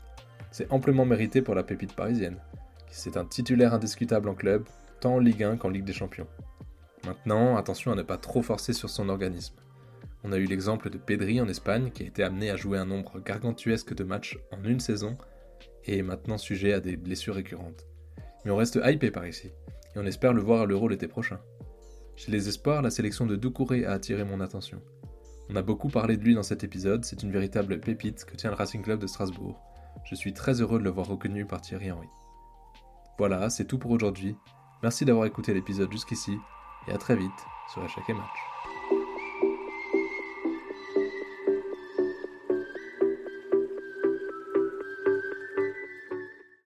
C'est 0.50 0.70
amplement 0.70 1.06
mérité 1.06 1.40
pour 1.40 1.54
la 1.54 1.62
pépite 1.62 1.94
parisienne, 1.94 2.36
qui 2.88 2.96
c'est 2.96 3.16
un 3.16 3.24
titulaire 3.24 3.72
indiscutable 3.72 4.28
en 4.28 4.34
club, 4.34 4.64
tant 5.02 5.16
en 5.16 5.18
Ligue 5.18 5.42
1 5.42 5.56
qu'en 5.56 5.68
Ligue 5.68 5.84
des 5.84 5.92
Champions. 5.92 6.28
Maintenant, 7.04 7.56
attention 7.56 7.90
à 7.90 7.96
ne 7.96 8.02
pas 8.02 8.18
trop 8.18 8.40
forcer 8.40 8.72
sur 8.72 8.88
son 8.88 9.08
organisme. 9.08 9.56
On 10.22 10.30
a 10.30 10.38
eu 10.38 10.44
l'exemple 10.44 10.90
de 10.90 10.96
Pedri 10.96 11.40
en 11.40 11.48
Espagne 11.48 11.90
qui 11.90 12.04
a 12.04 12.06
été 12.06 12.22
amené 12.22 12.50
à 12.50 12.56
jouer 12.56 12.78
un 12.78 12.86
nombre 12.86 13.18
gargantuesque 13.18 13.94
de 13.94 14.04
matchs 14.04 14.38
en 14.52 14.62
une 14.62 14.78
saison 14.78 15.18
et 15.86 15.98
est 15.98 16.02
maintenant 16.02 16.38
sujet 16.38 16.72
à 16.72 16.78
des 16.78 16.96
blessures 16.96 17.34
récurrentes. 17.34 17.84
Mais 18.44 18.52
on 18.52 18.56
reste 18.56 18.78
hypé 18.84 19.10
par 19.10 19.26
ici 19.26 19.48
et 19.48 19.98
on 19.98 20.06
espère 20.06 20.32
le 20.32 20.40
voir 20.40 20.62
à 20.62 20.66
l'Euro 20.66 20.86
l'été 20.86 21.08
prochain. 21.08 21.40
Chez 22.14 22.30
les 22.30 22.46
espoirs, 22.46 22.80
la 22.80 22.90
sélection 22.90 23.26
de 23.26 23.34
Doucouré 23.34 23.84
a 23.84 23.94
attiré 23.94 24.22
mon 24.22 24.40
attention. 24.40 24.80
On 25.50 25.56
a 25.56 25.62
beaucoup 25.62 25.88
parlé 25.88 26.16
de 26.16 26.22
lui 26.22 26.36
dans 26.36 26.44
cet 26.44 26.62
épisode, 26.62 27.04
c'est 27.04 27.24
une 27.24 27.32
véritable 27.32 27.80
pépite 27.80 28.24
que 28.24 28.36
tient 28.36 28.50
le 28.50 28.56
Racing 28.56 28.82
Club 28.82 29.00
de 29.00 29.08
Strasbourg. 29.08 29.60
Je 30.04 30.14
suis 30.14 30.32
très 30.32 30.60
heureux 30.60 30.78
de 30.78 30.84
le 30.84 30.90
voir 30.90 31.08
reconnu 31.08 31.44
par 31.44 31.60
Thierry 31.60 31.90
Henry. 31.90 32.08
Voilà, 33.18 33.50
c'est 33.50 33.64
tout 33.64 33.78
pour 33.78 33.90
aujourd'hui. 33.90 34.36
Merci 34.82 35.04
d'avoir 35.04 35.26
écouté 35.26 35.54
l'épisode 35.54 35.92
jusqu'ici 35.92 36.38
et 36.88 36.92
à 36.92 36.98
très 36.98 37.16
vite 37.16 37.46
sur 37.72 37.88
chaque 37.88 38.08
Match. 38.08 38.51